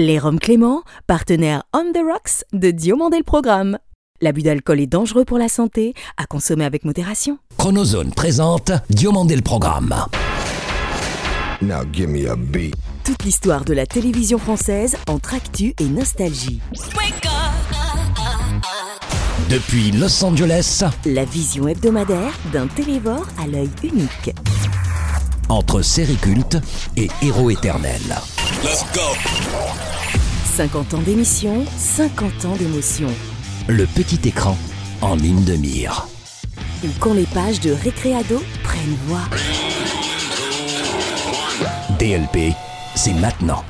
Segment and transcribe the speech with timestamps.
[0.00, 3.78] Les Roms Clément, partenaire On the Rocks de Diomandé le Programme.
[4.20, 7.38] L'abus d'alcool est dangereux pour la santé, à consommer avec modération.
[7.58, 9.92] Chronozone présente Diomandé le Programme.
[11.60, 12.76] Now give me a beat.
[13.02, 16.60] Toute l'histoire de la télévision française entre actu et nostalgie.
[19.50, 24.32] Depuis Los Angeles, La vision hebdomadaire d'un télévore à l'œil unique.
[25.48, 26.58] Entre série culte
[26.96, 28.00] et héros éternel.
[30.56, 33.08] 50 ans d'émission, 50 ans d'émotion.
[33.68, 34.56] Le petit écran
[35.00, 36.08] en ligne de mire.
[36.84, 39.22] Ou quand les pages de Récréado prennent voix.
[41.98, 42.54] DLP,
[42.94, 43.64] c'est maintenant.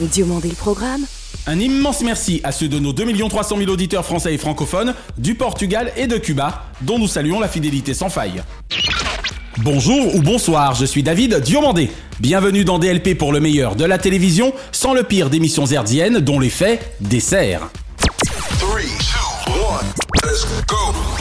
[0.00, 1.02] Diomandé le programme,
[1.46, 5.34] Un immense merci à ceux de nos 2 300 000 auditeurs français et francophones du
[5.34, 8.42] Portugal et de Cuba, dont nous saluons la fidélité sans faille.
[9.64, 11.90] Bonjour ou bonsoir, je suis David Diomandé.
[12.20, 16.38] Bienvenue dans DLP pour le meilleur de la télévision, sans le pire d'émissions herdiennes dont
[16.38, 17.68] les faits desserrent.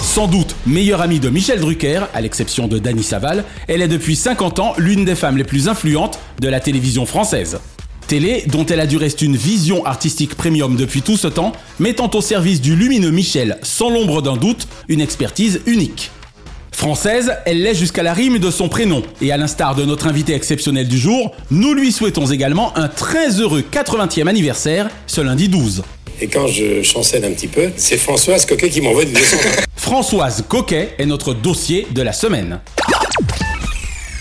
[0.03, 4.15] Sans doute meilleure amie de Michel Drucker, à l'exception de Dany Saval, elle est depuis
[4.15, 7.59] 50 ans l'une des femmes les plus influentes de la télévision française.
[8.07, 12.11] Télé dont elle a du reste une vision artistique premium depuis tout ce temps, mettant
[12.13, 16.11] au service du lumineux Michel, sans l'ombre d'un doute, une expertise unique.
[16.77, 20.35] Française, elle l'est jusqu'à la rime de son prénom, et à l'instar de notre invité
[20.35, 25.81] exceptionnel du jour, nous lui souhaitons également un très heureux 80e anniversaire ce lundi 12.
[26.21, 29.37] Et quand je chancelle un petit peu, c'est Françoise Coquet qui m'envoie du 200.
[29.75, 32.59] Françoise Coquet est notre dossier de la semaine.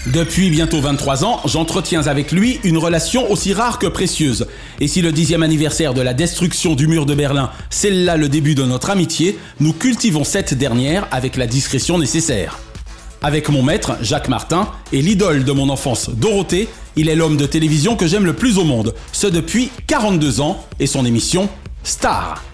[0.07, 4.47] Depuis bientôt 23 ans, j'entretiens avec lui une relation aussi rare que précieuse.
[4.79, 8.29] Et si le dixième anniversaire de la destruction du mur de Berlin scelle là le
[8.29, 12.61] début de notre amitié, nous cultivons cette dernière avec la discrétion nécessaire.
[13.21, 17.47] Avec mon maître, Jacques Martin, et l'idole de mon enfance, Dorothée, il est l'homme de
[17.47, 21.49] télévision que j'aime le plus au monde, ce depuis 42 ans, et son émission
[21.83, 22.45] Star.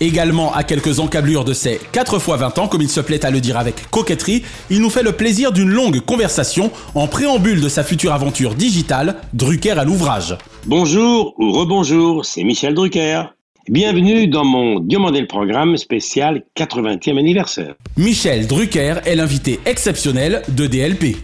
[0.00, 3.30] Également à quelques encablures de ses 4 x 20 ans, comme il se plaît à
[3.30, 7.68] le dire avec coquetterie, il nous fait le plaisir d'une longue conversation en préambule de
[7.68, 10.36] sa future aventure digitale, Drucker à l'ouvrage.
[10.66, 13.24] Bonjour ou rebonjour, c'est Michel Drucker.
[13.68, 17.74] Bienvenue dans mon Diomandé le programme spécial 80e anniversaire.
[17.96, 21.16] Michel Drucker est l'invité exceptionnel de DLP.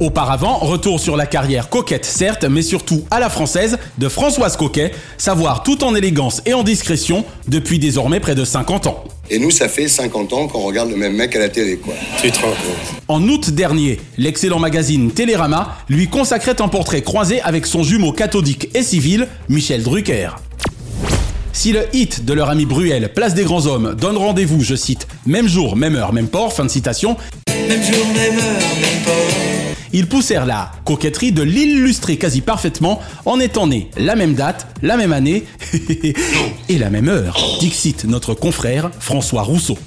[0.00, 4.90] Auparavant, retour sur la carrière coquette certes, mais surtout à la française de Françoise Coquet,
[5.18, 9.04] savoir tout en élégance et en discrétion depuis désormais près de 50 ans.
[9.30, 11.94] Et nous, ça fait 50 ans qu'on regarde le même mec à la télé, quoi.
[12.20, 17.40] tu te rends compte En août dernier, l'excellent magazine Télérama lui consacrait un portrait croisé
[17.40, 20.30] avec son jumeau cathodique et civil, Michel Drucker.
[21.52, 25.06] Si le hit de leur ami Bruel, Place des Grands Hommes, donne rendez-vous, je cite,
[25.24, 27.16] même jour, même heure, même port, fin de citation,
[29.94, 34.96] ils poussèrent la coquetterie de l'illustrer quasi parfaitement en étant nés la même date, la
[34.96, 35.44] même année
[36.68, 37.36] et la même heure.
[37.60, 39.78] Dixit notre confrère François Rousseau.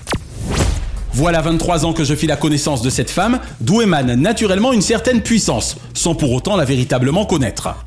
[1.14, 4.82] Voilà 23 ans que je fis la connaissance de cette femme, d'où émane naturellement une
[4.82, 7.87] certaine puissance, sans pour autant la véritablement connaître.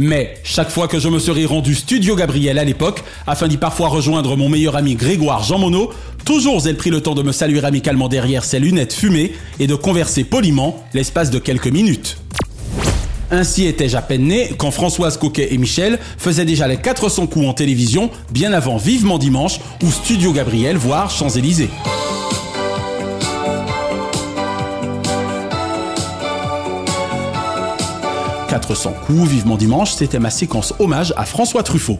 [0.00, 3.88] Mais chaque fois que je me serais rendu studio Gabriel à l'époque, afin d'y parfois
[3.88, 5.88] rejoindre mon meilleur ami Grégoire Jean Monod,
[6.24, 9.74] toujours elle prit le temps de me saluer amicalement derrière ses lunettes fumées et de
[9.74, 12.16] converser poliment l'espace de quelques minutes.
[13.32, 17.46] Ainsi étais-je à peine né quand Françoise Coquet et Michel faisaient déjà les 400 coups
[17.46, 21.70] en télévision, bien avant Vivement Dimanche ou Studio Gabriel, voire Champs-Élysées.
[28.48, 31.98] «400 coups, vivement dimanche, c'était ma séquence hommage à François Truffaut.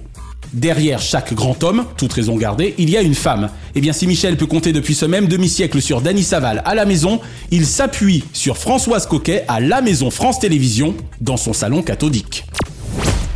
[0.54, 3.50] Derrière chaque grand homme, toute raison gardée, il y a une femme.
[3.74, 6.86] Et bien si Michel peut compter depuis ce même demi-siècle sur Dany Saval à la
[6.86, 7.20] maison,
[7.50, 12.46] il s'appuie sur Françoise Coquet à la maison France Télévisions, dans son salon cathodique.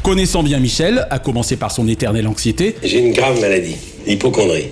[0.02, 4.68] Connaissant bien Michel, à commencer par son éternelle anxiété, J'ai une grave maladie, l'hypochondrie.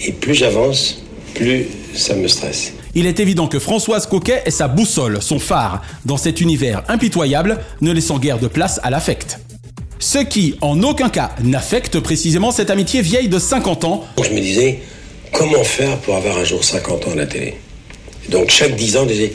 [0.00, 1.02] Et plus j'avance,
[1.34, 2.72] plus ça me stresse.
[2.94, 7.58] Il est évident que Françoise Coquet est sa boussole, son phare, dans cet univers impitoyable,
[7.80, 9.38] ne laissant guère de place à l'affect.
[9.98, 14.32] Ce qui, en aucun cas, n'affecte précisément cette amitié vieille de 50 ans, Donc je
[14.32, 14.80] me disais,
[15.32, 17.54] comment faire pour avoir un jour 50 ans à la télé?
[18.26, 19.32] Et Donc chaque 10 ans, je disais,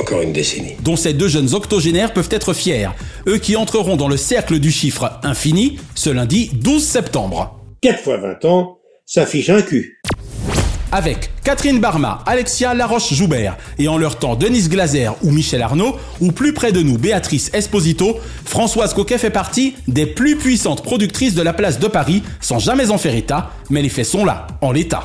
[0.00, 0.72] encore une décennie.
[0.82, 2.88] dont ces deux jeunes octogénaires peuvent être fiers,
[3.28, 7.60] eux qui entreront dans le cercle du chiffre infini ce lundi 12 septembre.
[7.82, 10.00] 4 fois 20 ans, ça fiche un cul.
[10.94, 16.30] Avec Catherine Barma, Alexia Laroche-Joubert et en leur temps Denise Glaser ou Michel Arnaud, ou
[16.30, 21.42] plus près de nous Béatrice Esposito, Françoise Coquet fait partie des plus puissantes productrices de
[21.42, 24.70] la place de Paris sans jamais en faire état, mais les faits sont là, en
[24.70, 25.02] l'état.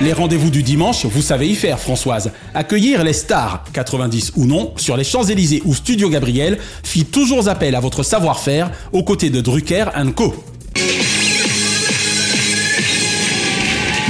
[0.00, 2.30] Les rendez-vous du dimanche, vous savez y faire, Françoise.
[2.54, 7.74] Accueillir les stars, 90 ou non, sur les Champs-Élysées ou Studio Gabriel, fit toujours appel
[7.74, 10.34] à votre savoir-faire aux côtés de Drucker Co.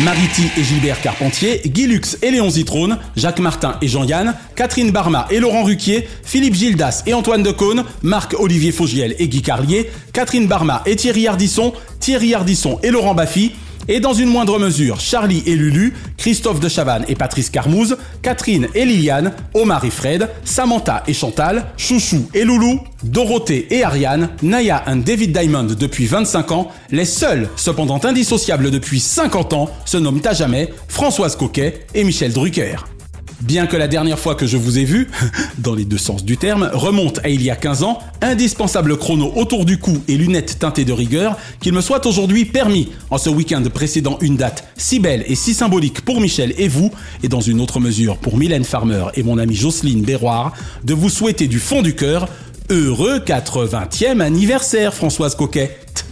[0.01, 5.27] Mariti et Gilbert Carpentier, Guy Lux et Léon Zitrone, Jacques Martin et Jean-Yann, Catherine Barma
[5.31, 10.83] et Laurent Ruquier, Philippe Gildas et Antoine Decaune, Marc-Olivier Faugiel et Guy Carlier, Catherine Barma
[10.85, 13.53] et Thierry Ardisson, Thierry Ardisson et Laurent Baffy,
[13.89, 18.69] et dans une moindre mesure, Charlie et Lulu, Christophe de Chavannes et Patrice Carmouze, Catherine
[18.75, 24.85] et Liliane, Omar et Fred, Samantha et Chantal, Chouchou et Loulou, Dorothée et Ariane, Naya
[24.87, 30.23] et David Diamond depuis 25 ans, les seuls, cependant indissociables depuis 50 ans, se nomment
[30.25, 32.98] à jamais Françoise Coquet et Michel Drucker.
[33.41, 35.09] Bien que la dernière fois que je vous ai vu,
[35.59, 39.33] dans les deux sens du terme, remonte à il y a 15 ans, indispensable chrono
[39.37, 43.31] autour du cou et lunettes teintées de rigueur, qu'il me soit aujourd'hui permis, en ce
[43.31, 46.91] week-end précédant une date si belle et si symbolique pour Michel et vous,
[47.23, 50.53] et dans une autre mesure pour Mylène Farmer et mon amie Jocelyne Béroir,
[50.83, 52.29] de vous souhaiter du fond du cœur
[52.71, 56.07] heureux 80e anniversaire Françoise Coquette.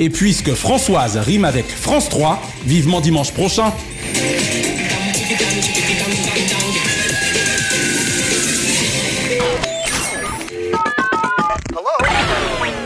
[0.00, 3.72] Et puisque Françoise rime avec France 3, vivement dimanche prochain.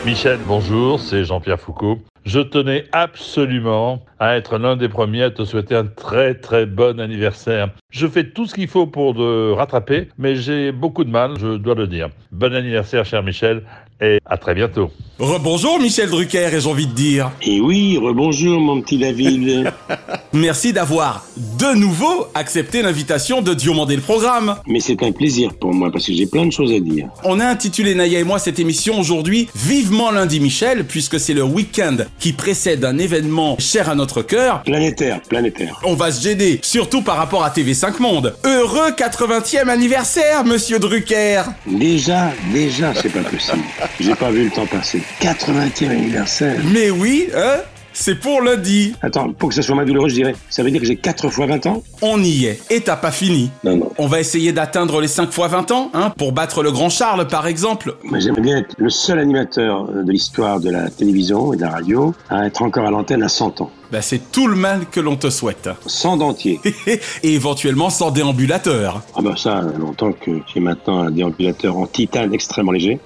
[0.04, 1.98] Michel, bonjour, c'est Jean-Pierre Foucault.
[2.26, 7.00] Je tenais absolument à être l'un des premiers à te souhaiter un très très bon
[7.00, 7.70] anniversaire.
[7.88, 11.56] Je fais tout ce qu'il faut pour te rattraper, mais j'ai beaucoup de mal, je
[11.56, 12.10] dois le dire.
[12.32, 13.62] Bon anniversaire, cher Michel,
[14.02, 14.90] et à très bientôt.
[15.20, 17.30] Rebonjour Michel Drucker, et j'ai envie de dire?
[17.40, 19.72] Et oui, rebonjour mon petit David.
[20.32, 24.56] Merci d'avoir de nouveau accepté l'invitation de Diomandé le programme.
[24.66, 27.06] Mais c'est un plaisir pour moi parce que j'ai plein de choses à dire.
[27.22, 31.44] On a intitulé Naya et moi cette émission aujourd'hui Vivement lundi Michel, puisque c'est le
[31.44, 34.64] week-end qui précède un événement cher à notre cœur.
[34.64, 35.80] Planétaire, planétaire.
[35.84, 38.34] On va se gêner, surtout par rapport à TV5 Monde.
[38.44, 43.62] Heureux 80e anniversaire, monsieur Drucker Déjà, déjà, c'est pas possible.
[44.00, 45.03] J'ai pas vu le temps passer.
[45.20, 46.60] 80e anniversaire.
[46.72, 47.60] Mais oui, hein
[47.96, 48.92] c'est pour lundi.
[49.02, 51.28] Attends, pour que ça soit moins douloureux, je dirais, ça veut dire que j'ai 4
[51.28, 51.82] fois 20 ans?
[52.02, 53.50] On y est, et t'as pas fini.
[53.62, 53.92] Non, non.
[53.98, 57.28] On va essayer d'atteindre les 5 fois 20 ans, hein, pour battre le grand Charles,
[57.28, 57.94] par exemple.
[58.02, 61.70] Moi, j'aimerais bien être le seul animateur de l'histoire de la télévision et de la
[61.70, 63.70] radio à être encore à l'antenne à 100 ans.
[63.94, 65.68] Bah, c'est tout le mal que l'on te souhaite.
[65.86, 66.60] Sans dentier.
[66.88, 69.02] et éventuellement sans déambulateur.
[69.14, 72.98] Ah bah ça, longtemps que j'ai maintenant un déambulateur en titane extrêmement léger.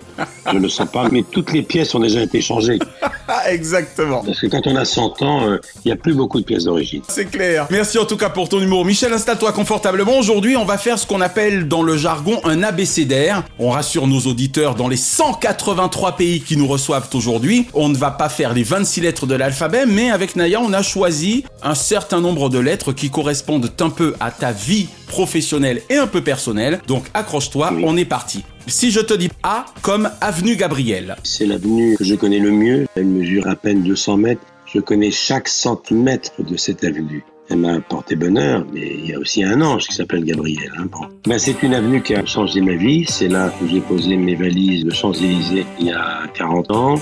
[0.47, 2.79] Je ne le sens pas, mais toutes les pièces ont déjà été changées.
[3.47, 4.23] Exactement.
[4.25, 6.65] Parce que quand on a 100 ans, euh, il n'y a plus beaucoup de pièces
[6.65, 7.03] d'origine.
[7.09, 7.67] C'est clair.
[7.71, 8.87] Merci en tout cas pour ton humour.
[8.87, 10.19] Michel, installe-toi confortablement.
[10.19, 13.43] Aujourd'hui, on va faire ce qu'on appelle dans le jargon un abécédaire.
[13.59, 17.67] On rassure nos auditeurs dans les 183 pays qui nous reçoivent aujourd'hui.
[17.75, 20.78] On ne va pas faire les 26 lettres de l'alphabet, mais avec Naya, on a
[20.83, 25.97] choisi un certain nombre de lettres qui correspondent un peu à ta vie professionnelle et
[25.97, 26.81] un peu personnelle.
[26.87, 27.83] Donc accroche-toi, Oui.
[27.87, 28.45] on est parti.
[28.67, 31.17] Si je te dis A comme Avenue Gabriel.
[31.25, 32.87] C'est l'avenue que je connais le mieux.
[32.97, 34.43] Elle mesure à peine 200 mètres.
[34.67, 37.25] Je connais chaque centimètre de cette avenue.
[37.51, 40.71] Elle m'a porté bonheur, mais il y a aussi un ange qui s'appelle Gabriel.
[40.79, 41.07] Hein, bon.
[41.27, 43.07] Ben, c'est une avenue qui a changé ma vie.
[43.09, 46.95] C'est là où j'ai posé mes valises de Champs-Élysées il y a 40 ans.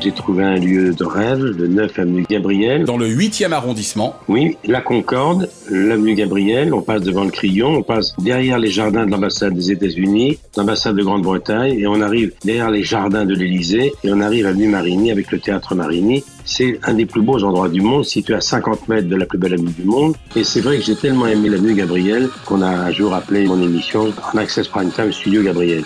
[0.00, 2.84] J'ai trouvé un lieu de rêve, le 9 avenue Gabriel.
[2.84, 4.14] Dans le 8e arrondissement.
[4.28, 9.06] Oui, la Concorde, l'avenue Gabriel, on passe devant le Crillon, on passe derrière les jardins
[9.06, 13.92] de l'ambassade des États-Unis, l'ambassade de Grande-Bretagne, et on arrive derrière les jardins de l'Élysée,
[14.04, 16.24] et on arrive à avenue Marigny avec le théâtre Marigny.
[16.44, 19.38] C'est un des plus beaux endroits du monde, situé à 50 mètres de la plus
[19.38, 20.16] belle avenue du monde.
[20.36, 23.60] Et c'est vrai que j'ai tellement aimé l'avenue Gabriel qu'on a un jour appelé mon
[23.62, 25.84] émission en Access Prime Time Studio Gabriel.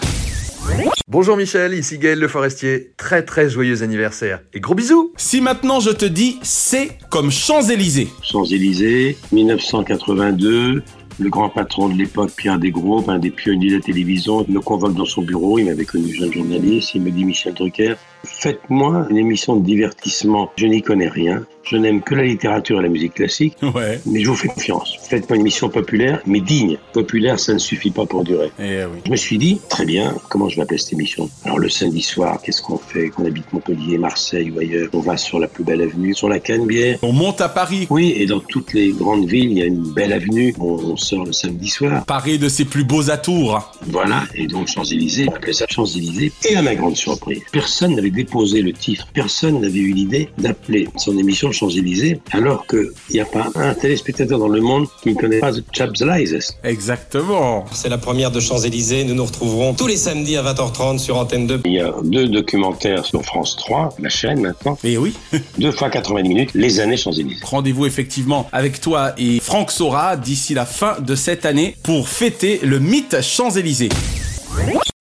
[1.09, 2.93] Bonjour Michel, ici Gaël Le Forestier.
[2.97, 4.41] Très très joyeux anniversaire.
[4.55, 8.09] Et gros bisous Si maintenant je te dis C comme Champs-Élysées.
[8.23, 10.83] Champs-Élysées, 1982.
[11.21, 14.95] Le grand patron de l'époque, Pierre Desgros, un des pionniers de la télévision, me convoque
[14.95, 15.59] dans son bureau.
[15.59, 16.95] Il m'avait connu jeune journaliste.
[16.95, 17.95] Il me dit Michel Drucker,
[18.25, 20.51] faites-moi une émission de divertissement.
[20.57, 21.45] Je n'y connais rien.
[21.63, 23.99] Je n'aime que la littérature et la musique classique, Ouais.
[24.05, 24.97] mais je vous fais confiance.
[25.09, 26.77] Faites-moi une émission populaire, mais digne.
[26.93, 28.51] Populaire, ça ne suffit pas pour durer.
[28.59, 28.99] Eh oui.
[29.07, 31.31] Je me suis dit, très bien, comment je vais appeler cette émission?
[31.47, 33.09] Alors le samedi soir, qu'est-ce qu'on fait?
[33.09, 34.89] Qu'on habite Montpellier, Marseille ou ailleurs?
[34.93, 36.99] On va sur la plus belle avenue, sur la Canebière.
[37.01, 37.87] On monte à Paris.
[37.89, 40.55] Oui, et dans toutes les grandes villes, il y a une belle avenue.
[40.61, 42.05] On, on sort le samedi soir.
[42.05, 43.73] Paré de ses plus beaux atours.
[43.87, 46.31] Voilà, et donc Champs-Élysées, on appelait ça Champs-Élysées.
[46.51, 50.89] Et à ma grande surprise, personne n'avait déposé le titre, personne n'avait eu l'idée d'appeler
[50.97, 55.15] son émission Champs-Élysées, alors qu'il n'y a pas un téléspectateur dans le monde qui ne
[55.15, 56.55] connaît pas The Champs-Élysées.
[56.63, 57.65] Exactement.
[57.73, 59.05] C'est la première de Champs-Élysées.
[59.05, 61.61] Nous nous retrouverons tous les samedis à 20h30 sur Antenne 2.
[61.65, 64.79] Il y a deux documentaires sur France 3, la chaîne maintenant.
[64.85, 65.15] Et oui.
[65.59, 67.41] deux fois 90 minutes, les années Champs-Élysées.
[67.43, 72.61] Rendez-vous effectivement avec toi et Franck Sora d'ici la fin de cette année pour fêter
[72.63, 73.91] le mythe Champs-Élysées.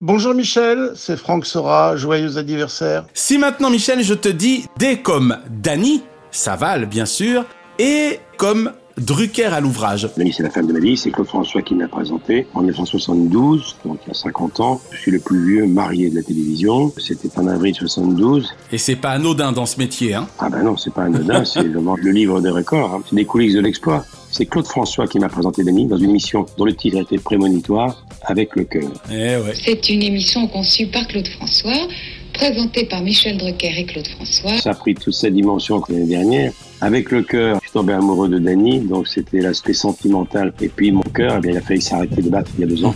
[0.00, 3.06] Bonjour Michel, c'est Franck Sora, joyeux anniversaire.
[3.14, 7.44] Si maintenant Michel, je te dis D comme Dany, Saval bien sûr,
[7.78, 10.08] et comme Drucker à l'ouvrage.
[10.16, 13.98] C'est la femme de ma vie, c'est Claude François qui m'a présenté en 1972, donc
[14.04, 14.80] il y a 50 ans.
[14.92, 16.92] Je suis le plus vieux marié de la télévision.
[16.98, 18.54] C'était en avril 72.
[18.70, 21.64] Et c'est pas anodin dans ce métier, hein Ah ben non, c'est pas anodin, c'est
[21.64, 23.02] le, le livre des records, hein.
[23.08, 24.04] c'est des coulisses de l'exploit.
[24.30, 28.04] C'est Claude François qui m'a présenté Dany dans une émission dont le titre était prémonitoire,
[28.22, 28.90] avec le cœur.
[29.10, 29.54] Eh ouais.
[29.64, 31.86] C'est une émission conçue par Claude François,
[32.32, 34.58] présentée par Michel Drucker et Claude François.
[34.58, 36.52] Ça a pris toute sa dimension que l'année dernière.
[36.84, 40.52] Avec le cœur, je suis tombé amoureux de Dany, donc c'était l'aspect sentimental.
[40.60, 42.66] Et puis mon cœur, eh bien, il a failli s'arrêter de battre il y a
[42.66, 42.94] deux ans.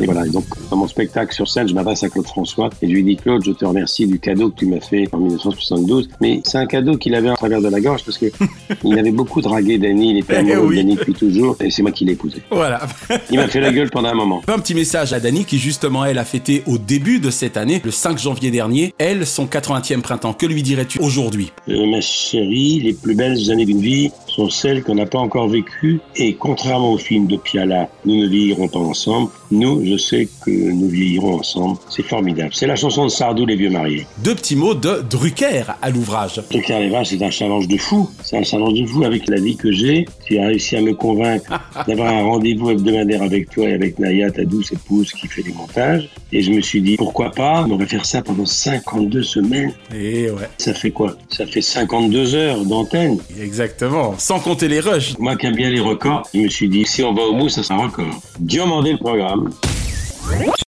[0.00, 2.92] Et voilà, donc dans mon spectacle sur scène, je m'adresse à Claude François et je
[2.92, 6.10] lui dis Claude, je te remercie du cadeau que tu m'as fait en 1972.
[6.20, 8.26] Mais c'est un cadeau qu'il avait à travers de la gorge parce que
[8.84, 10.76] il avait beaucoup dragué Dany, il était amoureux oui.
[10.76, 12.42] de Dany depuis toujours et c'est moi qui l'ai épousé.
[12.50, 12.86] Voilà.
[13.30, 14.42] Il m'a fait la gueule pendant un moment.
[14.46, 17.80] Un petit message à Dany qui justement elle a fêté au début de cette année,
[17.84, 20.34] le 5 janvier dernier, elle son 80e printemps.
[20.34, 21.52] Que lui dirais-tu aujourd'hui?
[21.68, 25.48] Euh, ma chérie, les plus belles années d'une vie sont celles qu'on n'a pas encore
[25.48, 26.00] vécues.
[26.16, 29.30] Et contrairement au film de Piala, nous ne vieillirons pas ensemble.
[29.50, 31.78] Nous, je sais que nous vieillirons ensemble.
[31.88, 32.50] C'est formidable.
[32.52, 34.06] C'est la chanson de Sardou, Les Vieux Mariés.
[34.18, 36.40] Deux petits mots de Drucker à l'ouvrage.
[36.50, 38.08] Drucker les vaches, c'est un challenge de fou.
[38.22, 40.06] C'est un challenge de fou avec la vie que j'ai.
[40.26, 41.52] Tu as réussi à me convaincre
[41.86, 45.52] d'avoir un rendez-vous hebdomadaire avec toi et avec Naya, ta douce épouse qui fait les
[45.52, 46.08] montages.
[46.32, 47.64] Et je me suis dit, pourquoi pas?
[47.70, 49.72] On va faire ça pendant 52 semaines.
[49.94, 50.48] Et ouais.
[50.58, 51.16] Ça fait quoi?
[51.28, 53.18] Ça fait 52 heures d'antenne.
[53.40, 54.14] Exactement.
[54.24, 55.18] Sans compter les rushs.
[55.18, 57.50] Moi qui aime bien les records, je me suis dit, si on va au bout,
[57.50, 58.22] ça sera un record.
[58.40, 59.50] Diomandé le programme.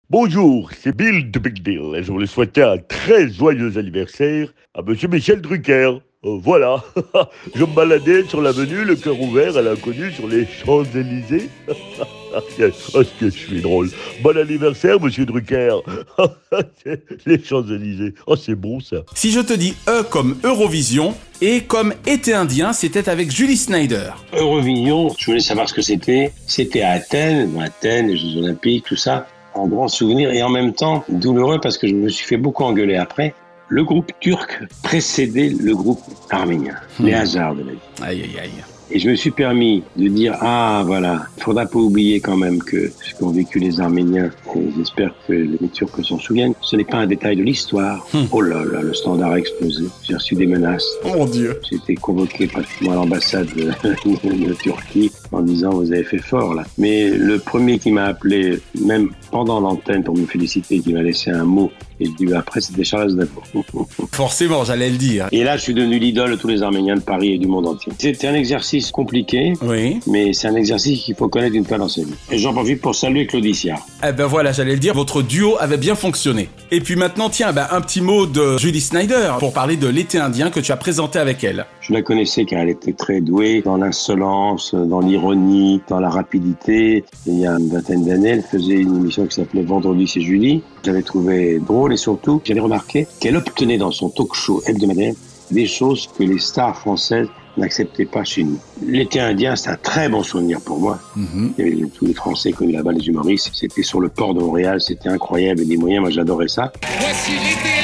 [0.09, 4.81] Bonjour, c'est Bill de Big Bill et je voulais souhaiter un très joyeux anniversaire à
[4.81, 5.99] Monsieur Michel Drucker.
[6.25, 6.83] Euh, voilà,
[7.55, 11.51] je me baladais sur l'avenue, le cœur ouvert à l'inconnu sur les Champs-Élysées.
[12.35, 13.91] oh, ce que je suis drôle.
[14.23, 15.77] Bon anniversaire, Monsieur Drucker.
[17.27, 18.15] les Champs-Élysées.
[18.27, 18.99] Oh, c'est bon ça.
[19.15, 24.11] Si je te dis E comme Eurovision et comme été indien, c'était avec Julie Snyder.
[24.33, 26.33] Eurovision, je voulais savoir ce que c'était.
[26.47, 29.27] C'était à Athènes, Athènes, les Jeux Olympiques, tout ça.
[29.55, 32.65] En grand souvenir et en même temps douloureux parce que je me suis fait beaucoup
[32.65, 33.35] engueuler après.
[33.69, 36.75] Le groupe turc précédait le groupe arménien.
[37.01, 37.79] Les hasards de la vie.
[38.03, 38.72] Aïe, aïe, aïe.
[38.95, 42.63] Et je me suis permis de dire, ah voilà, il faudra pas oublier quand même
[42.63, 46.85] que ce qu'ont vécu les Arméniens, et j'espère que les Turcs s'en souviennent, ce n'est
[46.85, 48.07] pas un détail de l'histoire.
[48.31, 49.85] Oh là là, le standard a explosé.
[50.03, 50.87] J'ai reçu des menaces.
[51.07, 51.59] Oh mon Dieu.
[51.71, 53.65] J'ai été convoqué pratiquement à l'ambassade de,
[54.47, 56.65] de Turquie en disant, vous avez fait fort là.
[56.79, 61.31] Mais le premier qui m'a appelé, même pendant l'antenne pour me féliciter, qui m'a laissé
[61.31, 61.71] un mot,
[62.01, 63.45] et je dis, après, c'était Charles Aznavour.
[64.13, 65.29] Forcément, j'allais le dire.
[65.31, 67.67] Et là, je suis devenu l'idole de tous les Arméniens de Paris et du monde
[67.67, 67.93] entier.
[67.99, 70.01] C'était un exercice compliqué, Oui.
[70.07, 72.13] mais c'est un exercice qu'il faut connaître une fois dans sa vie.
[72.31, 73.77] Et j'en profite pour saluer Claudicia.
[74.07, 76.49] Eh ben voilà, j'allais le dire, votre duo avait bien fonctionné.
[76.71, 80.19] Et puis maintenant, tiens, ben, un petit mot de Julie Snyder pour parler de l'été
[80.19, 81.67] indien que tu as présenté avec elle.
[81.83, 86.99] Je la connaissais car elle était très douée dans l'insolence, dans l'ironie, dans la rapidité.
[86.99, 90.21] Et il y a une vingtaine d'années, elle faisait une émission qui s'appelait Vendredi c'est
[90.21, 90.63] Julie.
[90.85, 95.15] J'avais trouvé drôle et surtout, j'avais remarqué qu'elle obtenait dans son talk show hebdomadaire
[95.51, 98.59] des choses que les stars françaises n'acceptaient pas chez nous.
[98.87, 101.01] L'été indien, c'est un très bon souvenir pour moi.
[101.17, 103.51] Il y avait tous les Français connus là-bas, les humoristes.
[103.53, 106.73] C'était sur le port de Montréal, c'était incroyable et des moyens, moi j'adorais ça.
[107.01, 107.82] Voici l'été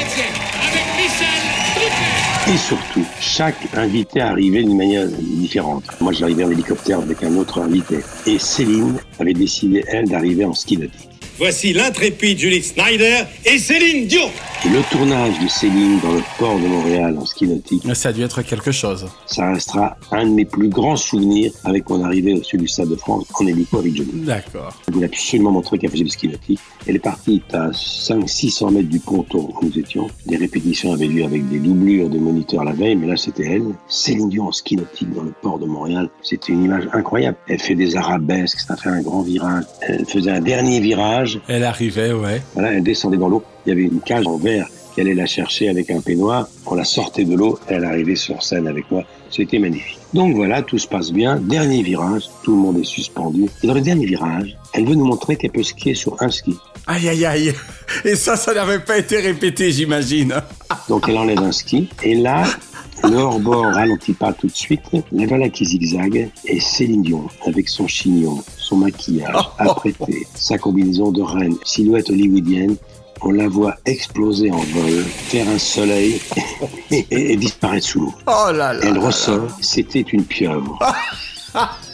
[2.50, 5.85] Et surtout, chaque invité arrivait d'une manière différente.
[6.00, 7.99] Moi, j'arrivais en hélicoptère avec un autre invité.
[8.26, 11.18] Et Céline avait décidé, elle, d'arriver en ski nautique.
[11.38, 14.28] Voici l'intrépide Julie Snyder et Céline Dion.
[14.64, 18.23] Le tournage de Céline dans le port de Montréal en ski nautique, Ça a dû
[18.25, 19.07] être quelque chose.
[19.26, 22.88] ça restera un de mes plus grands souvenirs avec mon arrivée au sud du Stade
[22.88, 24.11] de France en hélico avec Johnny.
[24.25, 24.75] D'accord.
[24.88, 26.59] Je voulais absolument montrer qu'elle faisait du ski nautique.
[26.88, 30.09] Elle est partie à 500-600 mètres du ponton où nous étions.
[30.26, 33.62] Des répétitions avaient lieu avec des doublures de moniteurs la veille, mais là c'était elle.
[33.88, 36.09] Céline Dion en ski nautique dans le port de Montréal.
[36.23, 37.37] C'était une image incroyable.
[37.47, 39.64] Elle fait des arabesques, ça fait un grand virage.
[39.83, 41.27] Elle faisait un dernier virage.
[41.49, 42.42] Elle arrivait, ouais.
[42.54, 43.42] Voilà, elle descendait dans l'eau.
[43.66, 46.49] Il y avait une cage en verre qui allait la chercher avec un peignoir.
[46.66, 49.04] On la sortait de l'eau, elle arrivait sur scène avec moi.
[49.30, 49.99] C'était magnifique.
[50.14, 51.37] Donc voilà, tout se passe bien.
[51.37, 53.47] Dernier virage, tout le monde est suspendu.
[53.62, 56.56] Et dans le dernier virage, elle veut nous montrer qu'elle peut skier sur un ski.
[56.87, 57.52] Aïe aïe aïe.
[58.04, 60.35] Et ça, ça n'avait pas été répété, j'imagine.
[60.88, 61.90] Donc elle enlève un ski.
[62.02, 62.44] Et là,
[63.05, 64.81] le hors-bord ralentit pas tout de suite.
[65.12, 66.31] La voilà qui zigzague.
[66.45, 72.76] Et Céline Dion, avec son chignon, son maquillage apprêté, sa combinaison de reine, silhouette hollywoodienne,
[73.23, 76.21] on la voit exploser en vol, faire un soleil
[76.90, 78.14] et, et- et disparaître sous l'eau.
[78.26, 78.81] Oh là là.
[78.83, 80.78] Elle ressort, c'était une pieuvre.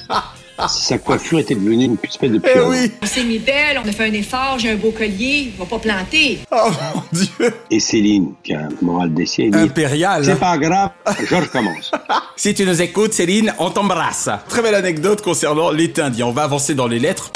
[0.69, 2.71] Sa coiffure était devenue une espèce de Eh pieuvre.
[2.71, 2.91] oui.
[3.03, 5.65] On s'est mis belle, on a fait un effort, j'ai un beau collier, il va
[5.67, 6.39] pas planter.
[6.53, 7.53] Oh mon Dieu.
[7.71, 10.25] Et Céline, qui a un moral dit Impérial.
[10.25, 10.91] C'est pas grave,
[11.29, 11.91] je recommence.
[12.37, 14.29] Si tu nous écoutes, Céline, on t'embrasse.
[14.49, 16.27] Très belle anecdote concernant l'été indien.
[16.27, 17.31] On va avancer dans les lettres.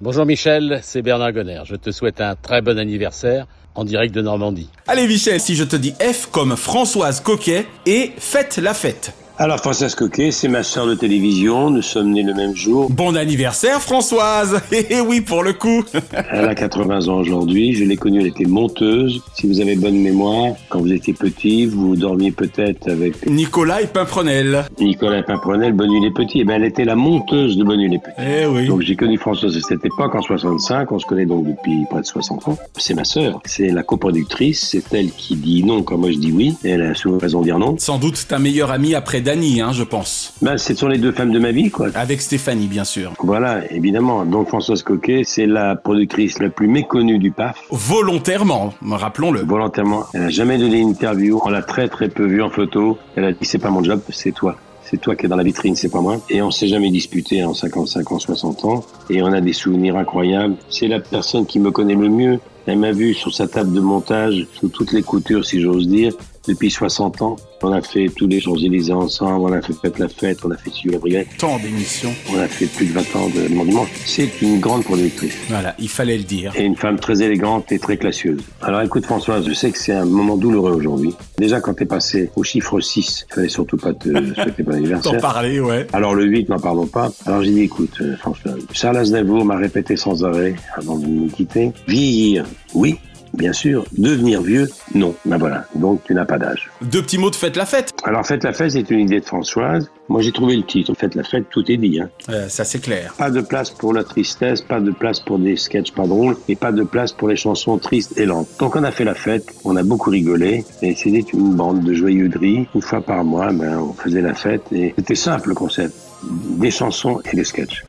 [0.00, 1.62] Bonjour Michel, c'est Bernard Gonner.
[1.64, 4.68] Je te souhaite un très bon anniversaire en direct de Normandie.
[4.86, 9.12] Allez, Michel, si je te dis F comme Françoise Coquet et faites la fête.
[9.42, 11.68] Alors, Françoise Coquet, c'est ma sœur de télévision.
[11.68, 12.88] Nous sommes nés le même jour.
[12.90, 14.60] Bon anniversaire, Françoise.
[14.88, 15.82] Eh oui, pour le coup.
[16.30, 17.74] Elle a 80 ans aujourd'hui.
[17.74, 19.20] Je l'ai connue, elle était monteuse.
[19.34, 23.86] Si vous avez bonne mémoire, quand vous étiez petit, vous dormiez peut-être avec Nicolas et
[23.86, 24.64] Pimprenel.
[24.78, 26.40] Nicolas Pimprenel, Bonne Nuit les Petits.
[26.40, 28.14] Eh ben, elle était la monteuse de Bonne Nuit les Petits.
[28.18, 28.66] Eh oui.
[28.66, 30.92] Donc j'ai connu Françoise à cette époque, en 65.
[30.92, 32.58] On se connaît donc depuis près de 60 ans.
[32.76, 33.40] C'est ma sœur.
[33.46, 34.68] C'est la coproductrice.
[34.70, 36.54] C'est elle qui dit non quand moi je dis oui.
[36.64, 37.76] Et elle a souvent raison de dire non.
[37.78, 40.34] Sans doute ta meilleure amie après Dany, hein, je pense.
[40.42, 41.88] Ben, ce sont les deux femmes de ma vie, quoi.
[41.94, 43.14] Avec Stéphanie, bien sûr.
[43.20, 44.26] Voilà, évidemment.
[44.26, 47.58] Donc Françoise Coquet, c'est la productrice la plus méconnue du PAF.
[47.70, 49.40] Volontairement, rappelons-le.
[49.40, 50.04] Volontairement.
[50.12, 51.40] Elle n'a jamais donné une interview.
[51.46, 52.98] On l'a très très peu vue en photo.
[53.16, 54.58] Elle a dit c'est pas mon job, c'est toi.
[54.82, 56.20] C'est toi qui es dans la vitrine, c'est pas moi.
[56.28, 58.84] Et on s'est jamais disputé en 55 ans, 60 ans.
[59.08, 60.56] Et on a des souvenirs incroyables.
[60.68, 62.38] C'est la personne qui me connaît le mieux.
[62.66, 66.12] Elle m'a vu sur sa table de montage, sous toutes les coutures, si j'ose dire,
[66.46, 67.36] depuis 60 ans.
[67.62, 70.56] On a fait tous les Champs-Élysées ensemble, on a fait Fête la Fête, on a
[70.56, 71.26] fait Sylvie Gabriel.
[71.38, 72.12] Tant d'émissions.
[72.32, 73.88] On a fait plus de 20 ans de Mon Dimanche.
[74.04, 75.36] C'est une grande productrice.
[75.48, 76.52] Voilà, il fallait le dire.
[76.56, 78.42] Et une femme très élégante et très classieuse.
[78.60, 81.14] Alors écoute Françoise, je sais que c'est un moment douloureux aujourd'hui.
[81.38, 85.12] Déjà quand t'es passé au chiffre 6, il fallait surtout pas te souhaiter bon anniversaire.
[85.12, 85.86] T'en parler, ouais.
[85.92, 87.12] Alors le 8, n'en parlons pas.
[87.26, 91.28] Alors j'ai dit écoute euh, Françoise, Charles Aznavour m'a répété sans arrêt avant de nous
[91.28, 92.44] quitter, vieillir,
[92.74, 92.98] oui,
[93.34, 95.14] bien sûr, devenir vieux, non.
[95.24, 96.70] Ben voilà, donc tu n'as pas d'âge.
[96.82, 97.92] Deux petits mots de fête la fête.
[98.04, 99.90] Alors Faites la fête, c'est une idée de Françoise.
[100.08, 102.00] Moi j'ai trouvé le titre, Faites la fête, tout est dit.
[102.00, 102.08] Hein.
[102.28, 103.14] Euh, ça c'est clair.
[103.18, 106.56] Pas de place pour la tristesse, pas de place pour des sketchs pas drôles et
[106.56, 108.48] pas de place pour les chansons tristes et lentes.
[108.58, 111.94] Donc on a fait la fête, on a beaucoup rigolé et c'était une bande de
[111.94, 112.66] joyeuderie.
[112.74, 115.94] Une fois par mois, ben, on faisait la fête et c'était simple le concept.
[116.22, 117.84] Des chansons et des sketchs.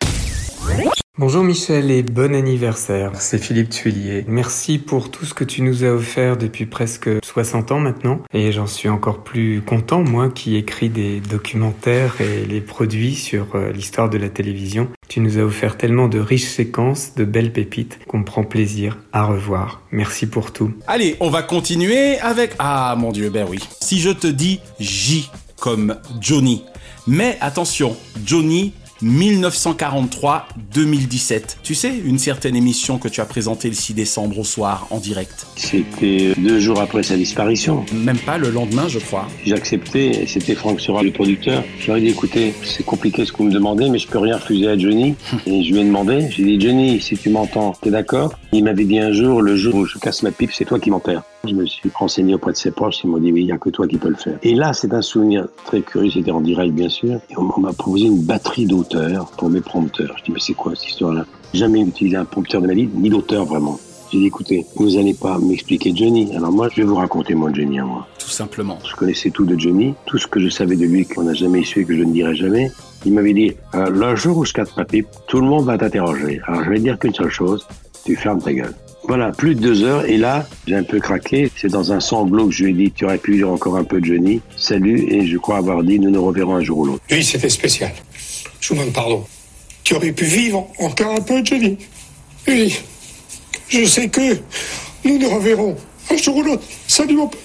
[1.19, 3.11] Bonjour Michel et bon anniversaire.
[3.19, 4.25] C'est Philippe Tuillier.
[4.27, 8.21] Merci pour tout ce que tu nous as offert depuis presque 60 ans maintenant.
[8.33, 13.53] Et j'en suis encore plus content, moi qui écris des documentaires et les produits sur
[13.53, 14.89] euh, l'histoire de la télévision.
[15.07, 19.25] Tu nous as offert tellement de riches séquences, de belles pépites qu'on prend plaisir à
[19.25, 19.83] revoir.
[19.91, 20.73] Merci pour tout.
[20.87, 22.53] Allez, on va continuer avec...
[22.57, 23.59] Ah mon dieu, ben oui.
[23.81, 26.63] Si je te dis J comme Johnny.
[27.05, 28.73] Mais attention, Johnny
[29.03, 31.57] 1943-2017.
[31.61, 34.99] Tu sais, une certaine émission que tu as présentée le 6 décembre au soir en
[34.99, 35.45] direct.
[35.55, 37.85] C'était deux jours après sa disparition.
[37.93, 39.27] Même pas le lendemain, je crois.
[39.45, 41.63] J'ai accepté et c'était Franck Sera le producteur.
[41.87, 44.67] Ai dit écoutez, c'est compliqué ce que vous me demandez, mais je peux rien refuser
[44.67, 45.15] à Johnny.
[45.45, 48.33] Et je lui ai demandé, j'ai dit Johnny, si tu m'entends, t'es d'accord?
[48.51, 50.89] Il m'avait dit un jour, le jour où je casse ma pipe, c'est toi qui
[50.89, 51.23] m'enterre.
[51.45, 53.57] Je me suis renseigné auprès de ses proches, ils m'ont dit oui, il n'y a
[53.57, 54.39] que toi qui peux le faire.
[54.43, 57.19] Et là, c'est un souvenir très curieux, c'était en direct bien sûr.
[57.29, 60.15] Et on m'a proposé une batterie d'auteurs pour mes prompteurs.
[60.19, 61.25] Je dis mais c'est quoi cette histoire-là?
[61.53, 63.77] Jamais utilisé un prompteur de ma vie, ni d'auteur vraiment.
[64.09, 66.33] J'ai dit écoutez, vous n'allez pas m'expliquer Johnny.
[66.33, 68.07] Alors moi, je vais vous raconter mon Johnny à moi.
[68.19, 68.79] Tout simplement.
[68.89, 71.65] Je connaissais tout de Johnny, tout ce que je savais de lui qu'on n'a jamais
[71.65, 72.71] su et que je ne dirai jamais.
[73.05, 75.77] Il m'avait dit, euh, le jour où je casse ma pipe, tout le monde va
[75.77, 76.39] t'interroger.
[76.47, 77.67] Alors je vais te dire qu'une seule chose,
[78.05, 78.73] tu fermes ta gueule.
[79.05, 81.51] Voilà, plus de deux heures, et là, j'ai un peu craqué.
[81.57, 83.83] C'est dans un sanglot que je lui ai dit, tu aurais pu dire encore un
[83.83, 84.41] peu Johnny.
[84.55, 87.03] Salut, et je crois avoir dit, nous nous reverrons un jour ou l'autre.
[87.11, 87.91] Oui, c'était spécial.
[88.61, 89.25] Je vous demande pardon.
[89.83, 91.77] Tu aurais pu vivre encore un peu, Johnny.
[92.47, 92.79] Oui,
[93.67, 94.37] je sais que
[95.03, 95.75] nous nous reverrons
[96.09, 96.63] un jour ou l'autre.
[96.87, 97.39] Salut, mon pote.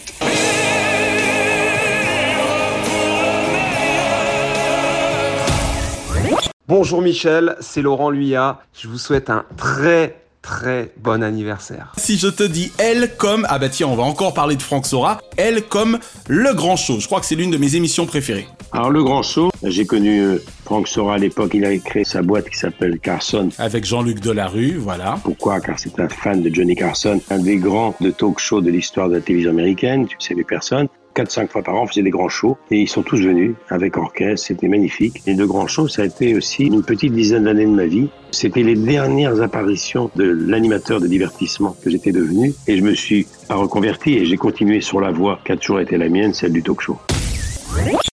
[6.68, 8.61] Bonjour Michel, c'est Laurent Luyat.
[8.75, 11.92] Je vous souhaite un très très bon anniversaire.
[11.98, 13.46] Si je te dis elle comme...
[13.50, 15.20] Ah bah tiens, on va encore parler de Franck Sora.
[15.37, 16.98] Elle comme le grand show.
[17.00, 18.48] Je crois que c'est l'une de mes émissions préférées.
[18.72, 22.22] Alors le grand show, j'ai connu euh, Franck Sora à l'époque, il avait créé sa
[22.22, 23.50] boîte qui s'appelle Carson.
[23.58, 25.18] Avec Jean-Luc Delarue, voilà.
[25.22, 25.61] Pourquoi?
[25.61, 29.08] Car c'est un fan de Johnny Carson, un des grands de talk show de l'histoire
[29.08, 30.88] de la télévision américaine, tu sais les personnes.
[31.18, 33.96] 4-5 fois par an, on faisait des grands shows et ils sont tous venus avec
[33.96, 35.20] orchestre, c'était magnifique.
[35.26, 38.09] Et le grand show, ça a été aussi une petite dizaine d'années de ma vie.
[38.31, 43.26] C'était les dernières apparitions de l'animateur de divertissement que j'étais devenu et je me suis
[43.50, 46.62] reconverti et j'ai continué sur la voie qui a toujours été la mienne, celle du
[46.62, 46.96] talk show.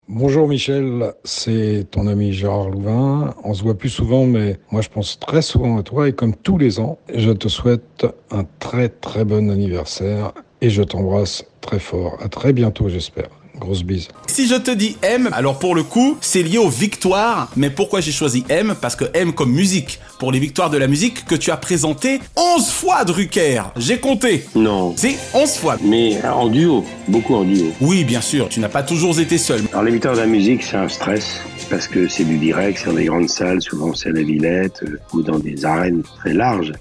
[0.08, 3.32] Bonjour Michel, c'est ton ami Gérard Louvain.
[3.44, 6.34] On se voit plus souvent, mais moi je pense très souvent à toi et comme
[6.34, 11.78] tous les ans, je te souhaite un très très bon anniversaire et je t'embrasse très
[11.78, 12.16] fort.
[12.22, 13.28] À très bientôt, j'espère.
[13.58, 14.08] Grosse bise.
[14.26, 17.50] Si je te dis M, alors pour le coup, c'est lié aux victoires.
[17.56, 18.74] Mais pourquoi j'ai choisi M?
[18.80, 20.00] Parce que M comme musique.
[20.18, 23.64] Pour les victoires de la musique que tu as présenté 11 fois, Drucker.
[23.76, 24.44] J'ai compté.
[24.54, 24.94] Non.
[24.96, 25.76] C'est 11 fois.
[25.84, 27.66] Mais en duo, beaucoup en duo.
[27.82, 29.60] Oui, bien sûr, tu n'as pas toujours été seul.
[29.72, 31.40] Alors les victoires de la musique, c'est un stress.
[31.68, 34.82] Parce que c'est du direct, c'est dans des grandes salles, souvent c'est à la Villette,
[34.82, 36.72] euh, ou dans des arènes très larges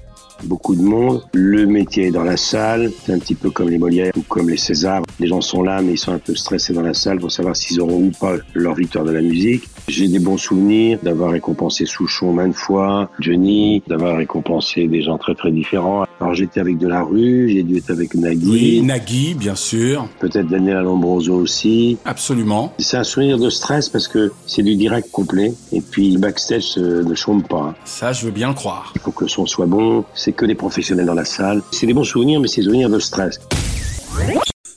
[0.43, 1.23] beaucoup de monde.
[1.33, 4.49] Le métier est dans la salle, c'est un petit peu comme les Molières ou comme
[4.49, 5.03] les Césars.
[5.19, 7.55] Les gens sont là, mais ils sont un peu stressés dans la salle pour savoir
[7.55, 9.67] s'ils auront ou pas leur victoire de la musique.
[9.89, 15.33] J'ai des bons souvenirs d'avoir récompensé Souchon maintes fois, Johnny, d'avoir récompensé des gens très
[15.33, 16.05] très différents.
[16.21, 18.51] Alors j'étais avec Delarue, j'ai dû être avec Nagui.
[18.51, 20.07] Oui, Nagui, bien sûr.
[20.19, 21.97] Peut-être Daniel Alombroso aussi.
[22.05, 22.71] Absolument.
[22.77, 26.77] C'est un souvenir de stress parce que c'est du direct complet et puis le backstage
[26.77, 27.73] ne chôme pas.
[27.83, 28.93] Ça, je veux bien le croire.
[28.95, 31.63] Il faut que le son soit bon, c'est que des professionnels dans la salle.
[31.71, 33.39] C'est des bons souvenirs, mais c'est des souvenirs de stress.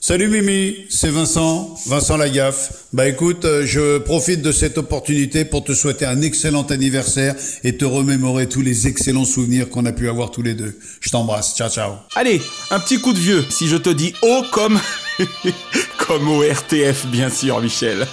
[0.05, 2.73] Salut Mimi, c'est Vincent, Vincent Lagaffe.
[2.93, 7.77] Bah écoute, euh, je profite de cette opportunité pour te souhaiter un excellent anniversaire et
[7.77, 10.77] te remémorer tous les excellents souvenirs qu'on a pu avoir tous les deux.
[11.01, 11.93] Je t'embrasse, ciao ciao.
[12.17, 14.81] Allez, un petit coup de vieux, si je te dis O comme...
[15.99, 18.05] comme au RTF, bien sûr, Michel.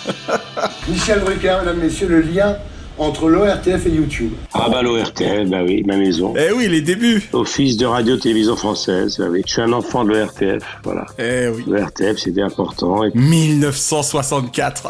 [0.88, 2.56] Michel Drucker, mesdames, messieurs, le lien
[3.00, 4.34] entre l'ORTF et YouTube.
[4.54, 6.34] Ah bah l'ORTF, bah oui, ma maison.
[6.38, 7.24] Eh oui, les débuts.
[7.34, 9.42] Office de radio-télévision française, bah oui.
[9.46, 11.06] Je suis un enfant de l'ORTF, voilà.
[11.18, 11.64] Eh oui.
[11.68, 13.04] L'ORTF, c'était important.
[13.06, 13.12] Et...
[13.16, 14.90] 1964.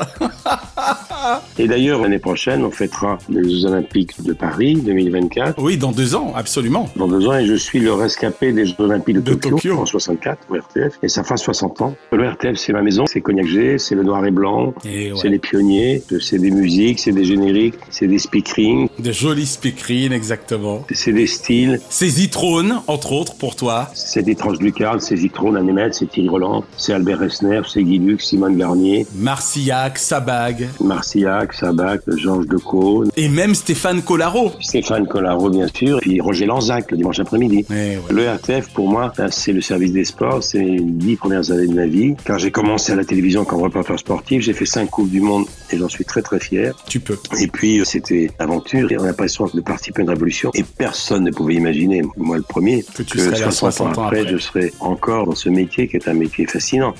[1.59, 5.61] et d'ailleurs, l'année prochaine, on fêtera les Jeux Olympiques de Paris 2024.
[5.61, 6.89] Oui, dans deux ans, absolument.
[6.95, 9.77] Dans deux ans, et je suis le rescapé des Jeux Olympiques de, de Tokyo, Tokyo,
[9.77, 11.95] en 64, ORTF, et ça fera 60 ans.
[12.11, 15.11] L'ORTF, c'est ma maison, c'est Cognac G, c'est le noir et blanc, ouais.
[15.15, 18.87] c'est les pionniers, c'est des musiques, c'est des génériques, c'est des speakerines.
[18.97, 20.85] Des jolis speakerines, exactement.
[20.93, 21.81] C'est des styles.
[21.89, 23.89] C'est Zitrone, entre autres, pour toi.
[23.93, 27.99] C'est des tranches Lucarne, c'est Zitrone, Annemette, c'est Thierry Roland, c'est Albert Resner, c'est Guy
[27.99, 29.05] Lux, Simone Garnier.
[29.15, 30.69] Marcillac, Sabag.
[30.81, 33.03] Marcillac, Sabag, Georges Decaux.
[33.17, 34.53] Et même Stéphane Collaro.
[34.61, 35.99] Stéphane Collaro, bien sûr.
[35.99, 37.65] Puis Roger Lanzac, le dimanche après-midi.
[37.69, 37.99] Ouais.
[38.09, 40.41] Le RTF, pour moi, c'est le service des sports.
[40.41, 42.15] C'est les dix premières années de ma vie.
[42.23, 44.41] Car j'ai commencé à la télévision comme reporter sportif.
[44.41, 46.73] J'ai fait cinq Coupes du Monde et j'en suis très très fier.
[46.87, 47.17] Tu peux.
[47.41, 51.23] Et puis, c'était aventure et on a l'impression de participer à une révolution et personne
[51.23, 54.37] ne pouvait imaginer, moi le premier, que, tu que 60, 60 ans après, après, je
[54.37, 56.93] serais encore dans ce métier qui est un métier fascinant.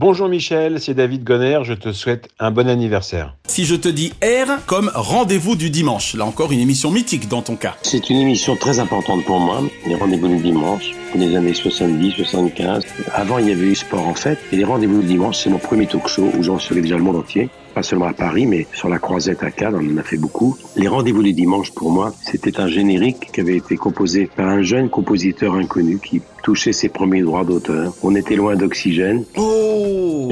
[0.00, 3.34] Bonjour Michel, c'est David Gonner, je te souhaite un bon anniversaire.
[3.48, 7.42] Si je te dis R comme rendez-vous du dimanche, là encore une émission mythique dans
[7.42, 7.74] ton cas.
[7.82, 12.84] C'est une émission très importante pour moi, les rendez-vous du dimanche, les années 70, 75.
[13.12, 15.58] Avant il y avait eu sport en fait, et les rendez-vous du dimanche c'est mon
[15.58, 18.66] premier talk show où j'en recevais déjà le monde entier pas seulement à Paris, mais
[18.72, 20.56] sur la Croisette à Cannes, on en a fait beaucoup.
[20.74, 24.62] Les rendez-vous du dimanche, pour moi, c'était un générique qui avait été composé par un
[24.62, 27.92] jeune compositeur inconnu qui touchait ses premiers droits d'auteur.
[28.02, 29.24] On était loin d'oxygène.
[29.36, 29.67] Oh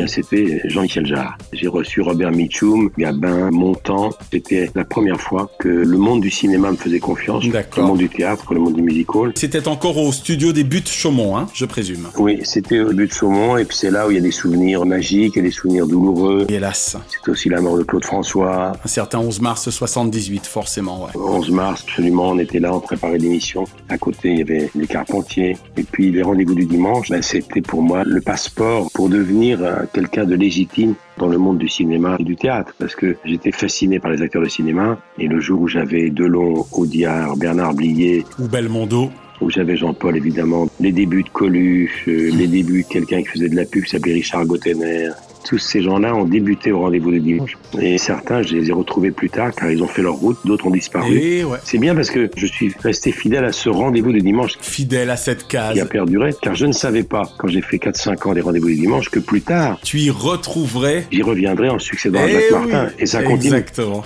[0.07, 1.37] C'était Jean-Michel Jarre.
[1.53, 4.11] J'ai reçu Robert Mitchum, Gabin, Montand.
[4.33, 7.45] C'était la première fois que le monde du cinéma me faisait confiance.
[7.45, 9.33] Le monde du théâtre, le monde du musical.
[9.35, 12.09] C'était encore au studio des Buttes Chaumont, hein, je présume.
[12.19, 14.85] Oui, c'était au Buttes Chaumont, et puis c'est là où il y a des souvenirs
[14.85, 16.47] magiques et des souvenirs douloureux.
[16.49, 16.97] Hélas.
[17.09, 18.73] C'était aussi la mort de Claude François.
[18.85, 21.11] Un certain 11 mars 78, forcément, ouais.
[21.15, 23.65] 11 mars, absolument, on était là, on préparait l'émission.
[23.89, 25.57] À côté, il y avait les Carpentiers.
[25.77, 29.85] Et puis les rendez-vous du dimanche, ben, c'était pour moi le passeport pour devenir euh,
[29.93, 33.99] quelqu'un de légitime dans le monde du cinéma et du théâtre, parce que j'étais fasciné
[33.99, 34.99] par les acteurs de cinéma.
[35.19, 40.69] Et le jour où j'avais Delon, Audiard, Bernard Blier, ou Belmondo, où j'avais Jean-Paul évidemment,
[40.81, 43.91] les débuts de Coluche, euh, les débuts de quelqu'un qui faisait de la pub qui
[43.91, 45.11] s'appelait Richard Gottener.
[45.45, 47.57] Tous ces gens-là ont débuté au rendez-vous du dimanche.
[47.81, 50.67] Et certains, je les ai retrouvés plus tard car ils ont fait leur route, d'autres
[50.67, 51.17] ont disparu.
[51.17, 51.59] Et ouais.
[51.63, 54.55] C'est bien parce que je suis resté fidèle à ce rendez-vous du dimanche.
[54.61, 55.75] Fidèle à cette case.
[55.75, 58.69] Qui a perduré, car je ne savais pas, quand j'ai fait 4-5 ans des rendez-vous
[58.69, 59.79] du dimanche, que plus tard...
[59.85, 61.07] Tu y retrouverais...
[61.13, 62.93] J'y reviendrai en succédant à Eh Jacques oui, Martin.
[62.99, 63.55] Et ça continue.
[63.55, 64.03] Exactement.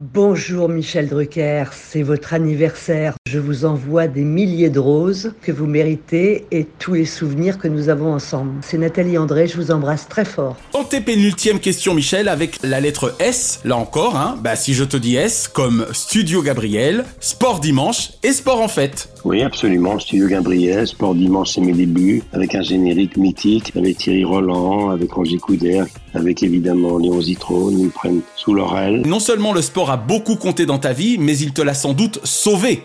[0.00, 3.14] Bonjour Michel Drucker, c'est votre anniversaire.
[3.32, 7.66] Je vous envoie des milliers de roses que vous méritez et tous les souvenirs que
[7.66, 8.60] nous avons ensemble.
[8.60, 10.58] C'est Nathalie André, je vous embrasse très fort.
[10.74, 14.38] Antépénultième question, Michel, avec la lettre S, là encore, hein.
[14.44, 19.08] Bah, si je te dis S, comme Studio Gabriel, Sport Dimanche et Sport en Fête.
[19.24, 19.98] Oui, absolument.
[19.98, 25.10] Studio Gabriel, Sport Dimanche, c'est mes débuts, avec un générique mythique, avec Thierry Roland, avec
[25.10, 29.02] Roger Coudert, avec évidemment Léon Zitron, ils nous prennent sous leur aile.
[29.06, 31.94] Non seulement le sport a beaucoup compté dans ta vie, mais il te l'a sans
[31.94, 32.82] doute sauvé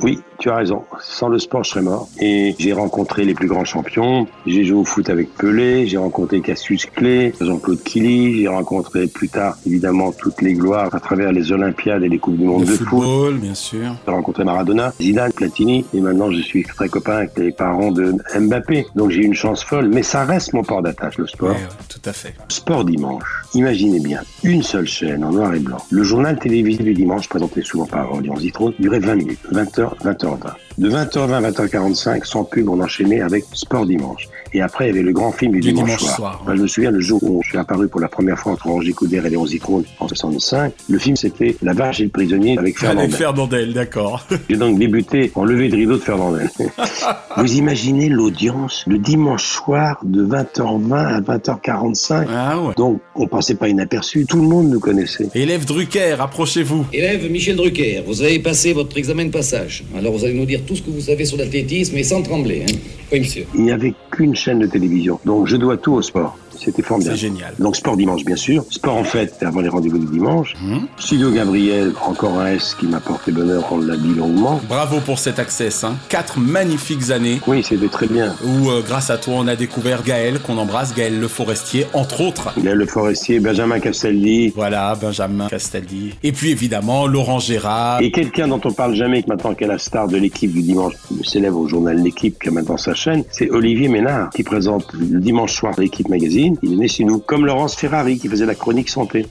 [0.00, 0.82] Oui, tu as raison.
[1.00, 2.08] Sans le sport, je serais mort.
[2.20, 4.26] Et j'ai rencontré les plus grands champions.
[4.46, 9.28] J'ai joué au foot avec Pelé, j'ai rencontré Cassius Clay, Jean-Claude Killy, j'ai rencontré plus
[9.28, 12.72] tard, évidemment, toutes les gloires à travers les Olympiades et les Coupes du Monde Le
[12.72, 13.40] de football, foot.
[13.40, 13.94] bien sûr.
[14.06, 18.14] J'ai rencontré Maradona, Zidane, Platini, et maintenant je suis très copain avec les parents de
[18.38, 18.86] Mbappé.
[18.96, 21.50] Donc j'ai eu une chance folle, mais ça reste mon port d'attache, le sport.
[21.50, 22.34] Ouais, ouais, tout à fait.
[22.48, 23.24] Sport dimanche.
[23.54, 25.78] Imaginez bien, une seule chaîne en noir et blanc.
[25.90, 29.90] Le journal télévisé du dimanche, présenté souvent par Léon Zitron, durait 20 minutes, 20h,
[30.36, 30.52] 20h20.
[30.78, 34.28] De 20h20 à 20h45, sans pub, on enchaînait avec Sport dimanche.
[34.52, 36.42] Et après, il y avait le grand film du, Du dimanche, dimanche soir.
[36.46, 38.92] je me souviens le jour où je suis apparu pour la première fois entre Roger
[38.92, 40.72] Coudert et Léon Zitron en 65.
[40.88, 43.04] Le film, c'était La vache et le prisonnier avec Fernandel.
[43.04, 44.26] Avec Fernandel, d'accord.
[44.48, 46.48] J'ai donc débuté en levée de rideau de Fernandel.
[47.36, 52.74] Vous imaginez l'audience le dimanche soir de 20h20 à 20h45 Ah ouais.
[52.76, 55.28] Donc on passait pas inaperçu, tout le monde nous connaissait.
[55.34, 56.86] Élève Drucker, approchez-vous.
[56.92, 59.84] Élève Michel Drucker, vous avez passé votre examen de passage.
[59.96, 62.64] Alors vous allez nous dire tout ce que vous savez sur l'athlétisme et sans trembler.
[62.68, 62.72] Hein.
[63.12, 63.46] Oui, monsieur.
[63.54, 66.36] Il n'y avait qu'une chaîne de télévision, donc je dois tout au sport.
[66.64, 67.16] C'était formidable.
[67.16, 67.54] C'est génial.
[67.58, 70.54] Donc sport dimanche bien sûr, sport en fête avant les rendez-vous du dimanche.
[70.62, 70.86] Hum.
[70.98, 74.60] Studio Gabriel, encore un S qui m'a porté bonheur, on l'a dit longuement.
[74.68, 75.84] Bravo pour cet access.
[75.84, 75.94] Hein.
[76.08, 78.34] Quatre magnifiques années Oui, c'était très bien.
[78.44, 82.20] où, euh, grâce à toi, on a découvert Gaël, qu'on embrasse, Gaël Le Forestier, entre
[82.20, 82.48] autres.
[82.56, 84.52] A le forestier Benjamin Castaldi.
[84.54, 86.14] Voilà, Benjamin Castaldi.
[86.22, 88.00] Et puis évidemment, Laurent Gérard.
[88.00, 90.62] Et quelqu'un dont on parle jamais, qui maintenant qui est la star de l'équipe du
[90.62, 90.94] dimanche,
[91.24, 95.20] s'élève au journal L'équipe, qui a maintenant sa chaîne, c'est Olivier Ménard, qui présente le
[95.20, 96.49] dimanche soir l'équipe magazine.
[96.62, 99.26] Il est né chez nous, comme Laurence Ferrari, qui faisait la chronique santé.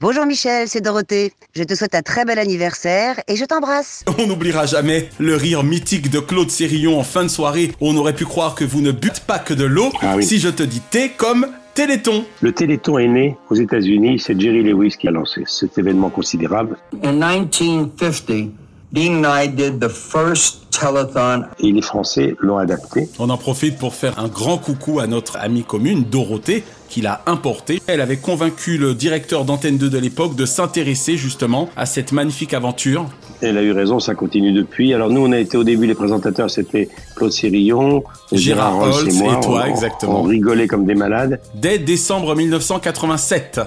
[0.00, 1.32] Bonjour Michel, c'est Dorothée.
[1.54, 4.04] Je te souhaite un très bel anniversaire et je t'embrasse.
[4.18, 7.72] On n'oubliera jamais le rire mythique de Claude Sérillon en fin de soirée.
[7.80, 9.90] où On aurait pu croire que vous ne butez pas que de l'eau.
[10.00, 10.24] Ah oui.
[10.24, 12.24] Si je te dis thé comme Téléthon.
[12.40, 16.76] Le Téléthon est né aux États-Unis, c'est Jerry Lewis qui a lancé cet événement considérable.
[17.04, 18.50] In 1950,
[18.90, 21.44] Dean and I did the first telethon.
[21.58, 23.06] Et les Français l'ont adapté.
[23.18, 27.20] On en profite pour faire un grand coucou à notre amie commune, Dorothée, qui l'a
[27.26, 27.82] importé.
[27.86, 32.54] Elle avait convaincu le directeur d'Antenne 2 de l'époque de s'intéresser justement à cette magnifique
[32.54, 33.10] aventure.
[33.40, 34.92] Elle a eu raison, ça continue depuis.
[34.94, 39.14] Alors nous, on a été au début, les présentateurs, c'était Claude Sérillon, Gérard Rolls Holtz
[39.14, 39.34] et moi.
[39.40, 40.20] et toi, On- exactement.
[40.20, 41.40] On rigolait comme des malades.
[41.54, 43.60] Dès décembre 1987.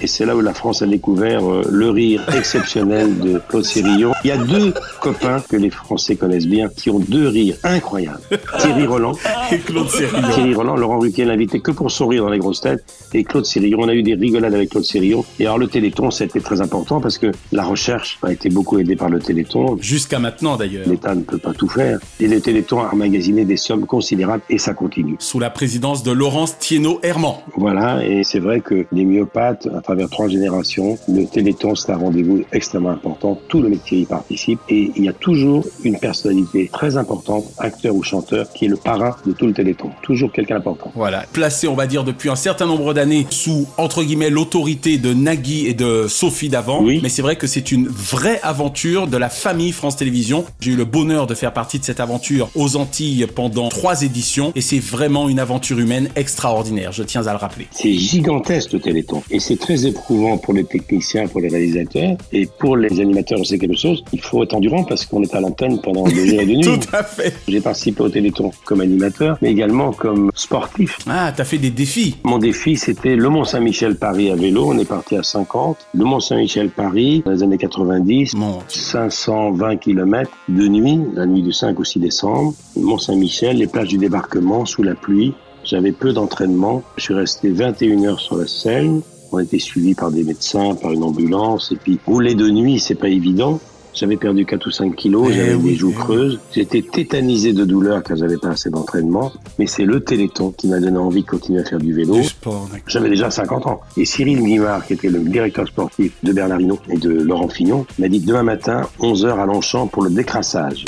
[0.00, 4.12] Et c'est là où la France a découvert euh, le rire exceptionnel de Claude Sérillon.
[4.24, 8.20] Il y a deux copains que les Français connaissent bien, qui ont deux rires incroyables.
[8.58, 9.12] Thierry Roland.
[9.52, 10.28] Et Claude Sérillon.
[10.34, 12.84] Thierry Roland, Laurent Ruquier l'invitait que pour son rire dans les grosses têtes.
[13.14, 15.24] Et Claude Sérillon, on a eu des rigolades avec Claude Sérillon.
[15.38, 18.96] Et alors le Téléthon, c'était très important parce que la recherche a été beaucoup aidée
[18.96, 19.76] par le Téléthon.
[19.80, 20.88] Jusqu'à maintenant d'ailleurs.
[20.88, 21.98] L'État ne peut pas tout faire.
[22.18, 25.16] Et le Téléthon a emmagasiné des sommes considérables et ça continue.
[25.18, 27.34] Sous la présidence de Laurence Thienot-Herman.
[27.56, 31.96] Voilà, et c'est vrai que les myopathes, à travers trois générations, le Téléthon, c'est un
[31.96, 33.40] rendez-vous extrêmement important.
[33.48, 37.94] Tout le métier y participe et il y a toujours une personnalité très importante, acteur
[37.94, 39.90] ou chanteur, qui est le parrain de tout le Téléthon.
[40.02, 40.92] Toujours quelqu'un d'important.
[40.94, 45.12] Voilà, placé, on va dire, depuis un certain nombre d'années sous, entre guillemets, l'autorité de
[45.12, 46.82] Nagui et de Sophie Davant.
[46.82, 47.00] Oui.
[47.02, 50.44] Mais c'est vrai que c'est une vraie aventure de la famille France Télévisions.
[50.60, 54.52] J'ai eu le bonheur de faire partie de cette aventure aux Antilles pendant trois éditions
[54.54, 57.66] et c'est vraiment une aventure humaine extraordinaire, je tiens à le rappeler.
[57.72, 62.46] C'est gigantesque le Téléthon et c'est très éprouvant pour les techniciens, pour les réalisateurs et
[62.46, 63.40] pour les animateurs.
[63.44, 64.04] C'est quelque chose.
[64.12, 66.62] Il faut être endurant parce qu'on est à l'antenne pendant des jours et des nuits.
[66.62, 67.34] Tout à fait.
[67.48, 70.98] J'ai participé au Téléthon comme animateur, mais également comme sportif.
[71.08, 72.16] Ah, t'as fait des défis.
[72.22, 74.68] Mon défi, c'était le Mont-Saint-Michel Paris à vélo.
[74.68, 75.76] On est parti à 50.
[75.92, 78.34] Le Mont-Saint-Michel Paris, dans les années 90.
[78.34, 82.54] Mon 520 km de nuit, la nuit du 5 au 6 décembre.
[82.76, 85.34] Mont-Saint-Michel, les plages du débarquement sous la pluie.
[85.64, 86.82] J'avais peu d'entraînement.
[86.96, 89.00] Je suis resté 21 heures sur la selle.
[89.32, 91.70] On a été suivis par des médecins, par une ambulance.
[91.72, 93.60] Et puis, rouler de nuit, c'est pas évident.
[93.92, 96.04] J'avais perdu 4 ou 5 kilos, Eh j'avais oui, des joues eh oui.
[96.04, 96.40] creuses.
[96.54, 99.32] J'étais tétanisé de douleur car j'avais pas assez d'entraînement.
[99.58, 102.14] Mais c'est le Téléthon qui m'a donné envie de continuer à faire du vélo.
[102.14, 102.84] Du sport, d'accord.
[102.86, 103.80] J'avais déjà 50 ans.
[103.96, 107.84] Et Cyril Guimard, qui était le directeur sportif de Bernard Hinault et de Laurent Fignon,
[107.98, 110.84] m'a dit que demain matin, 11h à Longchamp pour le décrassage.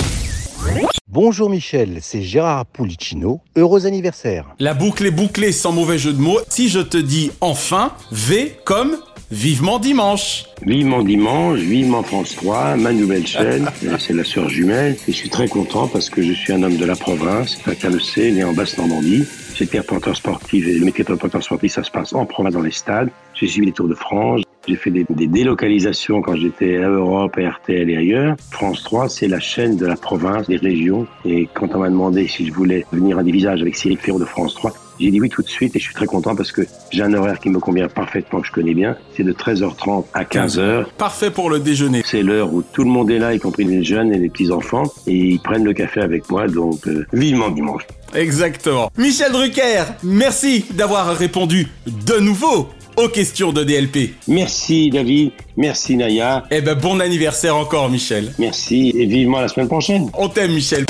[1.09, 3.41] Bonjour Michel, c'est Gérard Pulicino.
[3.57, 4.47] Heureux anniversaire.
[4.61, 6.39] La boucle est bouclée sans mauvais jeu de mots.
[6.49, 8.97] Si je te dis enfin, V comme
[9.33, 14.95] Vivement dimanche Vivement dimanche, vivement France 3, ma nouvelle chaîne, euh, c'est la sœur jumelle.
[15.09, 17.89] Et je suis très content parce que je suis un homme de la province, chacun
[17.89, 19.25] le sait, né en Basse-Normandie.
[19.55, 22.61] J'étais reporter sportif et le métier de reporter sportif, ça se passe en province dans
[22.61, 23.09] les stades.
[23.33, 24.43] J'ai suivi les Tours de France.
[24.69, 28.37] J'ai fait des, des, délocalisations quand j'étais à Europe, à RTL et ailleurs.
[28.51, 31.07] France 3, c'est la chaîne de la province, des régions.
[31.25, 34.19] Et quand on m'a demandé si je voulais venir à des visages avec Cyril Ferro
[34.19, 36.53] de France 3, j'ai dit oui tout de suite et je suis très content parce
[36.53, 38.97] que j'ai un horaire qui me convient parfaitement, que je connais bien.
[39.17, 40.87] C'est de 13h30 à 15h.
[40.97, 42.03] Parfait pour le déjeuner.
[42.05, 44.85] C'est l'heure où tout le monde est là, y compris les jeunes et les petits-enfants.
[45.07, 47.83] Et ils prennent le café avec moi, donc euh, vivement dimanche.
[48.15, 48.91] Exactement.
[48.99, 54.15] Michel Drucker, merci d'avoir répondu de nouveau aux questions de DLP.
[54.29, 56.45] Merci David, merci Naya.
[56.51, 58.33] Eh ben bon anniversaire encore Michel.
[58.39, 60.11] Merci et vivement la semaine prochaine.
[60.15, 60.85] On t'aime Michel.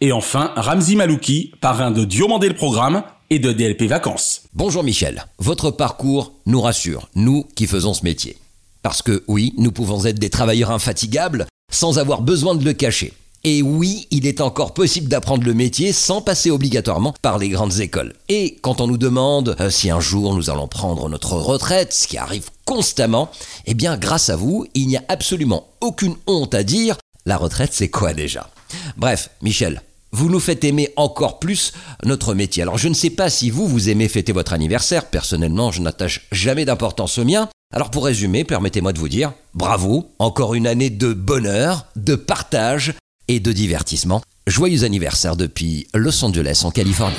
[0.00, 4.42] Et enfin, Ramzi Malouki, parrain de Diomandé le Programme et de DLP Vacances.
[4.54, 8.36] Bonjour Michel, votre parcours nous rassure, nous qui faisons ce métier.
[8.82, 13.12] Parce que oui, nous pouvons être des travailleurs infatigables sans avoir besoin de le cacher.
[13.44, 17.80] Et oui, il est encore possible d'apprendre le métier sans passer obligatoirement par les grandes
[17.80, 18.14] écoles.
[18.28, 22.06] Et quand on nous demande euh, si un jour nous allons prendre notre retraite, ce
[22.08, 23.30] qui arrive constamment,
[23.66, 27.72] eh bien grâce à vous, il n'y a absolument aucune honte à dire la retraite
[27.72, 28.48] c'est quoi déjà?
[28.96, 31.72] Bref, Michel, vous nous faites aimer encore plus
[32.04, 32.62] notre métier.
[32.62, 36.26] Alors je ne sais pas si vous, vous aimez fêter votre anniversaire, personnellement je n'attache
[36.32, 37.48] jamais d'importance au mien.
[37.74, 42.94] Alors pour résumer, permettez-moi de vous dire, bravo, encore une année de bonheur, de partage
[43.28, 44.22] et de divertissement.
[44.46, 47.16] Joyeux anniversaire depuis Los Angeles en Californie.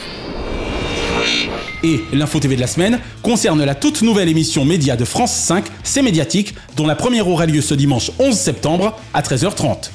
[1.84, 5.66] Et l'info TV de la semaine concerne la toute nouvelle émission média de France 5,
[5.84, 9.92] C'est médiatique, dont la première aura lieu ce dimanche 11 septembre à 13h30.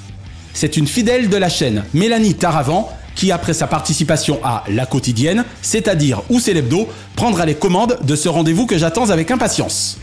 [0.55, 5.45] C'est une fidèle de la chaîne, Mélanie Taravant, qui après sa participation à La Quotidienne,
[5.63, 9.99] c'est-à-dire Où c'est l'hebdo, prendra les commandes de ce rendez-vous que j'attends avec impatience.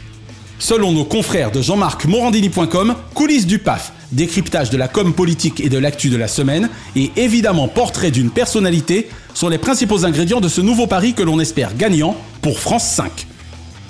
[0.60, 5.78] Selon nos confrères de jean-marc-morandini.com, coulisses du PAF, décryptage de la com politique et de
[5.78, 10.60] l'actu de la semaine, et évidemment portrait d'une personnalité sont les principaux ingrédients de ce
[10.60, 13.26] nouveau pari que l'on espère gagnant pour France 5.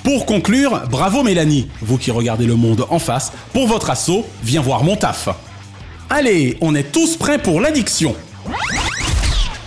[0.04, 4.62] Pour conclure, bravo Mélanie, vous qui regardez le monde en face, pour votre assaut, viens
[4.62, 5.28] voir mon taf.
[6.13, 8.13] Allez, on est tous prêts pour l'addiction.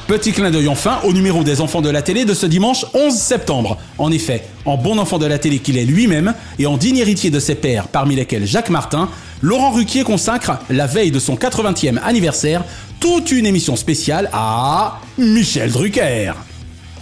[0.07, 3.15] Petit clin d'œil enfin au numéro des enfants de la télé de ce dimanche 11
[3.15, 3.79] septembre.
[3.97, 7.31] En effet, en bon enfant de la télé qu'il est lui-même et en digne héritier
[7.31, 9.09] de ses pères, parmi lesquels Jacques Martin,
[9.41, 12.63] Laurent Ruquier consacre, la veille de son 80e anniversaire,
[13.01, 16.35] toute une émission spéciale à Michel Drucker.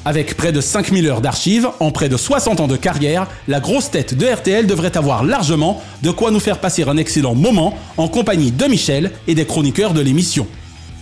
[0.04, 3.90] Avec près de 5000 heures d'archives, en près de 60 ans de carrière, la grosse
[3.90, 8.08] tête de RTL devrait avoir largement de quoi nous faire passer un excellent moment en
[8.08, 10.48] compagnie de Michel et des chroniqueurs de l'émission.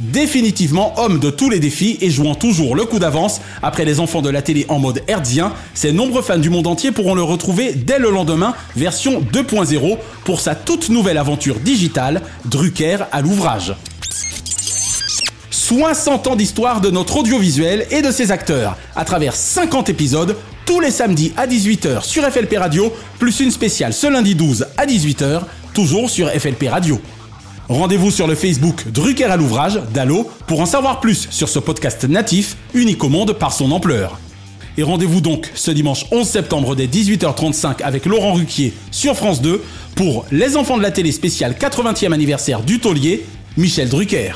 [0.00, 4.22] Définitivement homme de tous les défis et jouant toujours le coup d'avance après les enfants
[4.22, 7.72] de la télé en mode herzien, ses nombreux fans du monde entier pourront le retrouver
[7.74, 13.74] dès le lendemain, version 2.0, pour sa toute nouvelle aventure digitale, Drucker à l'ouvrage.
[15.70, 20.80] 60 ans d'histoire de notre audiovisuel et de ses acteurs, à travers 50 épisodes, tous
[20.80, 25.42] les samedis à 18h sur FLP Radio, plus une spéciale ce lundi 12 à 18h,
[25.72, 27.00] toujours sur FLP Radio.
[27.68, 32.02] Rendez-vous sur le Facebook Drucker à l'ouvrage d'Allo pour en savoir plus sur ce podcast
[32.02, 34.18] natif, unique au monde par son ampleur.
[34.76, 39.62] Et rendez-vous donc ce dimanche 11 septembre dès 18h35 avec Laurent Ruquier sur France 2
[39.94, 43.24] pour Les enfants de la télé spéciale 80e anniversaire du taulier,
[43.56, 44.32] Michel Drucker.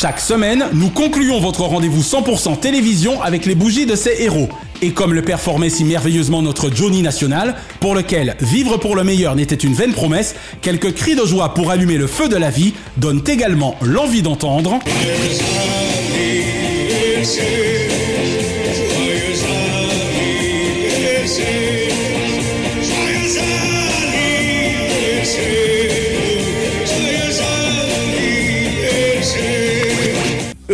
[0.00, 4.48] Chaque semaine, nous concluons votre rendez-vous 100% télévision avec les bougies de ces héros.
[4.80, 9.36] Et comme le performait si merveilleusement notre Johnny National, pour lequel vivre pour le meilleur
[9.36, 12.72] n'était une vaine promesse, quelques cris de joie pour allumer le feu de la vie
[12.96, 14.78] donnent également l'envie d'entendre.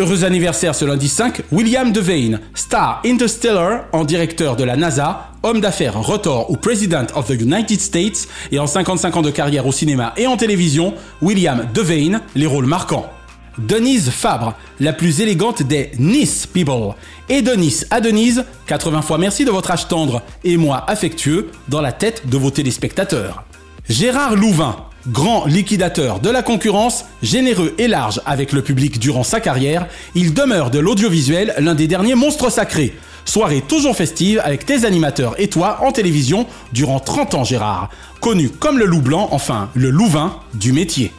[0.06, 5.60] Heureux anniversaire ce lundi 5, William Devane, star Interstellar en directeur de la NASA, homme
[5.60, 9.72] d'affaires Rotor ou President of the United States et en 55 ans de carrière au
[9.72, 13.10] cinéma et en télévision, William Devane, les rôles marquants.
[13.58, 16.94] Denise Fabre, la plus élégante des Nice People.
[17.28, 21.80] Et Denise à Denise, 80 fois merci de votre âge tendre et moi affectueux dans
[21.80, 23.42] la tête de vos téléspectateurs.
[23.88, 24.76] Gérard Louvain,
[25.08, 30.34] Grand liquidateur de la concurrence, généreux et large avec le public durant sa carrière, il
[30.34, 32.92] demeure de l'audiovisuel l'un des derniers monstres sacrés.
[33.24, 37.88] Soirée toujours festive avec tes animateurs et toi en télévision durant 30 ans Gérard,
[38.20, 41.12] connu comme le loup blanc, enfin le louvain du métier.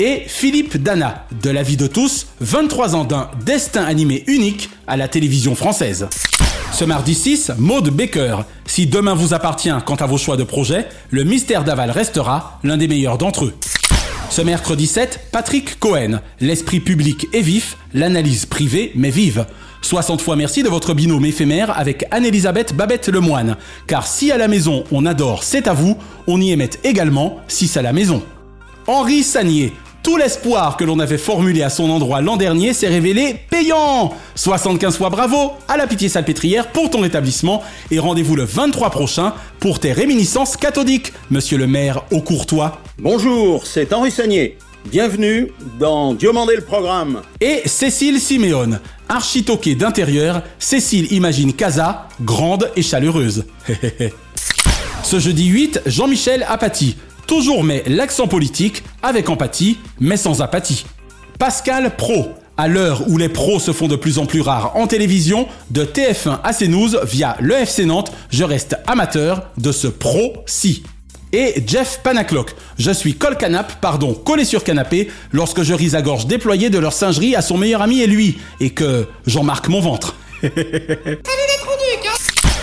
[0.00, 4.96] Et Philippe Dana, de la vie de tous, 23 ans d'un destin animé unique à
[4.96, 6.08] la télévision française.
[6.72, 8.38] Ce mardi 6, Maude Baker.
[8.66, 12.76] Si demain vous appartient quant à vos choix de projet, le mystère d'aval restera l'un
[12.76, 13.54] des meilleurs d'entre eux.
[14.30, 16.20] Ce mercredi 7, Patrick Cohen.
[16.40, 19.46] L'esprit public est vif, l'analyse privée mais vive.
[19.82, 23.56] 60 fois merci de votre binôme éphémère avec Anne-Elisabeth Babette Lemoine.
[23.86, 27.68] Car si à la maison on adore C'est à vous, on y émet également si
[27.68, 28.24] c'est à la maison.
[28.88, 29.72] Henri Sagnier.
[30.04, 34.98] Tout l'espoir que l'on avait formulé à son endroit l'an dernier s'est révélé payant 75
[34.98, 39.80] fois bravo à la pitié salpêtrière pour ton rétablissement et rendez-vous le 23 prochain pour
[39.80, 42.82] tes réminiscences cathodiques, monsieur le maire au courtois.
[42.98, 44.58] Bonjour, c'est Henri Sagnier.
[44.90, 45.50] Bienvenue
[45.80, 47.22] dans Diomandé le programme.
[47.40, 48.80] Et Cécile Siméone.
[49.08, 53.46] Architoquée d'intérieur, Cécile imagine Casa, grande et chaleureuse.
[55.02, 56.96] Ce jeudi 8, Jean-Michel Apathy.
[57.26, 60.84] Toujours met l'accent politique avec empathie, mais sans apathie.
[61.38, 62.28] Pascal Pro.
[62.56, 65.84] À l'heure où les pros se font de plus en plus rares en télévision, de
[65.84, 70.84] TF1 à CNews via le FC Nantes, je reste amateur de ce pro-ci.
[71.32, 72.54] Et Jeff Panaclock.
[72.78, 76.78] Je suis col canap, pardon, collé sur canapé, lorsque je ris à gorge déployée de
[76.78, 80.14] leur singerie à son meilleur ami et lui, et que j'en marque mon ventre.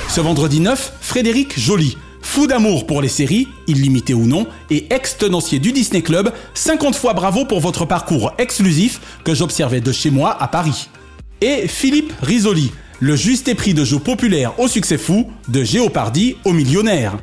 [0.08, 1.98] Ce vendredi 9, Frédéric Joly.
[2.34, 7.14] Fou d'amour pour les séries, illimitées ou non, et ex-tenancier du Disney Club, 50 fois
[7.14, 10.88] bravo pour votre parcours exclusif que j'observais de chez moi à Paris.
[11.42, 12.72] Et Philippe Risoli,
[13.02, 17.18] le juste épris de jeu populaire au succès fou, de Géopardy au millionnaire.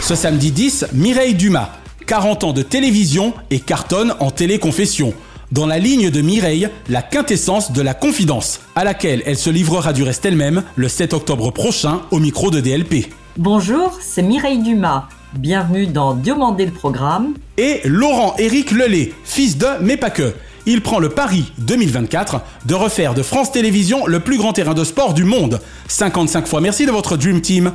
[0.00, 1.68] Ce samedi 10, Mireille Dumas,
[2.06, 5.12] 40 ans de télévision et cartonne en téléconfession.
[5.52, 9.92] Dans la ligne de Mireille, la quintessence de la confidence, à laquelle elle se livrera
[9.92, 13.10] du reste elle-même le 7 octobre prochain au micro de DLP.
[13.38, 15.04] Bonjour, c'est Mireille Dumas.
[15.32, 17.34] Bienvenue dans Diomandé le programme.
[17.56, 20.34] Et Laurent Éric Lelay, fils de mais pas que.
[20.66, 24.82] Il prend le pari 2024 de refaire de France Télévisions le plus grand terrain de
[24.82, 25.60] sport du monde.
[25.86, 27.70] 55 fois merci de votre Dream Team.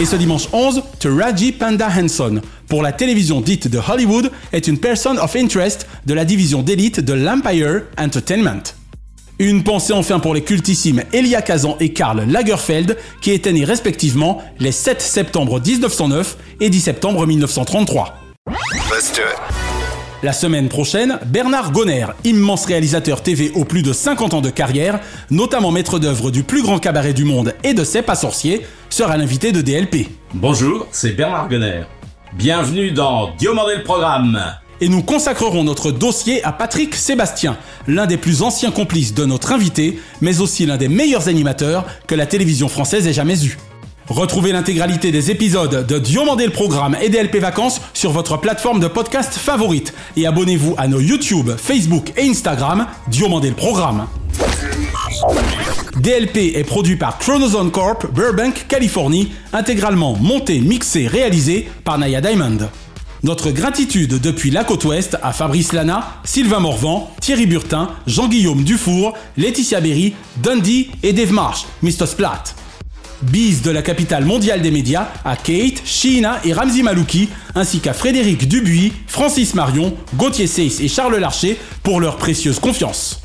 [0.00, 4.78] Et ce dimanche 11, Taraji Panda Henson, pour la télévision dite de Hollywood, est une
[4.78, 8.62] person of interest de la division d'élite de l'Empire Entertainment.
[9.38, 14.42] Une pensée enfin pour les cultissimes Elia Kazan et Karl Lagerfeld, qui étaient nés respectivement
[14.58, 18.14] les 7 septembre 1909 et 10 septembre 1933.
[20.22, 25.00] La semaine prochaine, Bernard Gonner, immense réalisateur TV aux plus de 50 ans de carrière,
[25.30, 29.18] notamment maître d'œuvre du plus grand cabaret du monde et de ses pas sorciers, sera
[29.18, 30.08] l'invité de DLP.
[30.32, 31.82] Bonjour, c'est Bernard Gonner.
[32.32, 34.40] Bienvenue dans Diomandé le programme.
[34.80, 37.56] Et nous consacrerons notre dossier à Patrick Sébastien,
[37.86, 42.14] l'un des plus anciens complices de notre invité, mais aussi l'un des meilleurs animateurs que
[42.14, 43.56] la télévision française ait jamais eu.
[44.08, 48.86] Retrouvez l'intégralité des épisodes de Diomandé le Programme et DLP Vacances sur votre plateforme de
[48.86, 54.06] podcast favorite et abonnez-vous à nos YouTube, Facebook et Instagram Diomandé le Programme.
[55.96, 62.68] DLP est produit par Chronozone Corp, Burbank, Californie, intégralement monté, mixé, réalisé par Naya Diamond.
[63.22, 69.14] Notre gratitude depuis la côte ouest à Fabrice Lana, Sylvain Morvan, Thierry Burtin, Jean-Guillaume Dufour,
[69.36, 72.06] Laetitia Berry, Dundee et Dave Marsh, Mr.
[72.06, 72.44] Splat.
[73.22, 77.94] Bise de la capitale mondiale des médias à Kate, Sheena et Ramzi Malouki, ainsi qu'à
[77.94, 83.22] Frédéric Dubuis, Francis Marion, Gauthier Seyss et Charles Larcher pour leur précieuse confiance.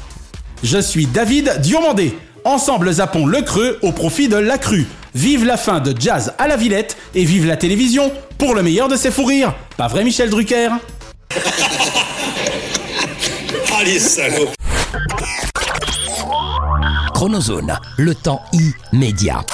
[0.63, 2.13] Je suis David Diomandé.
[2.43, 4.87] Ensemble zappons le creux au profit de la crue.
[5.13, 8.87] Vive la fin de Jazz à la Villette et vive la télévision pour le meilleur
[8.87, 9.53] de ses fous rires.
[9.77, 10.69] Pas vrai Michel Drucker?
[13.79, 14.49] Allez, salaud
[17.13, 18.41] Chronozone, le temps
[18.91, 19.45] immédiat.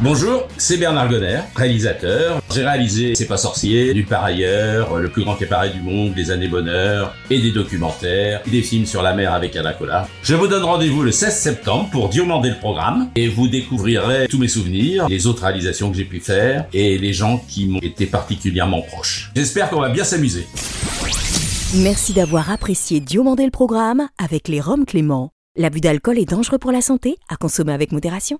[0.00, 2.40] Bonjour, c'est Bernard Gonner, réalisateur.
[2.54, 6.30] J'ai réalisé C'est pas sorcier, du par ailleurs, Le plus grand cabaret du monde, Les
[6.30, 10.06] années bonheur, et des documentaires, des films sur la mer avec Anacola.
[10.22, 14.38] Je vous donne rendez-vous le 16 septembre pour Diomandé le programme, et vous découvrirez tous
[14.38, 18.06] mes souvenirs, les autres réalisations que j'ai pu faire, et les gens qui m'ont été
[18.06, 19.32] particulièrement proches.
[19.34, 20.46] J'espère qu'on va bien s'amuser.
[21.74, 25.32] Merci d'avoir apprécié Diomandé le programme avec les Roms Clément.
[25.56, 28.38] L'abus d'alcool est dangereux pour la santé, à consommer avec modération.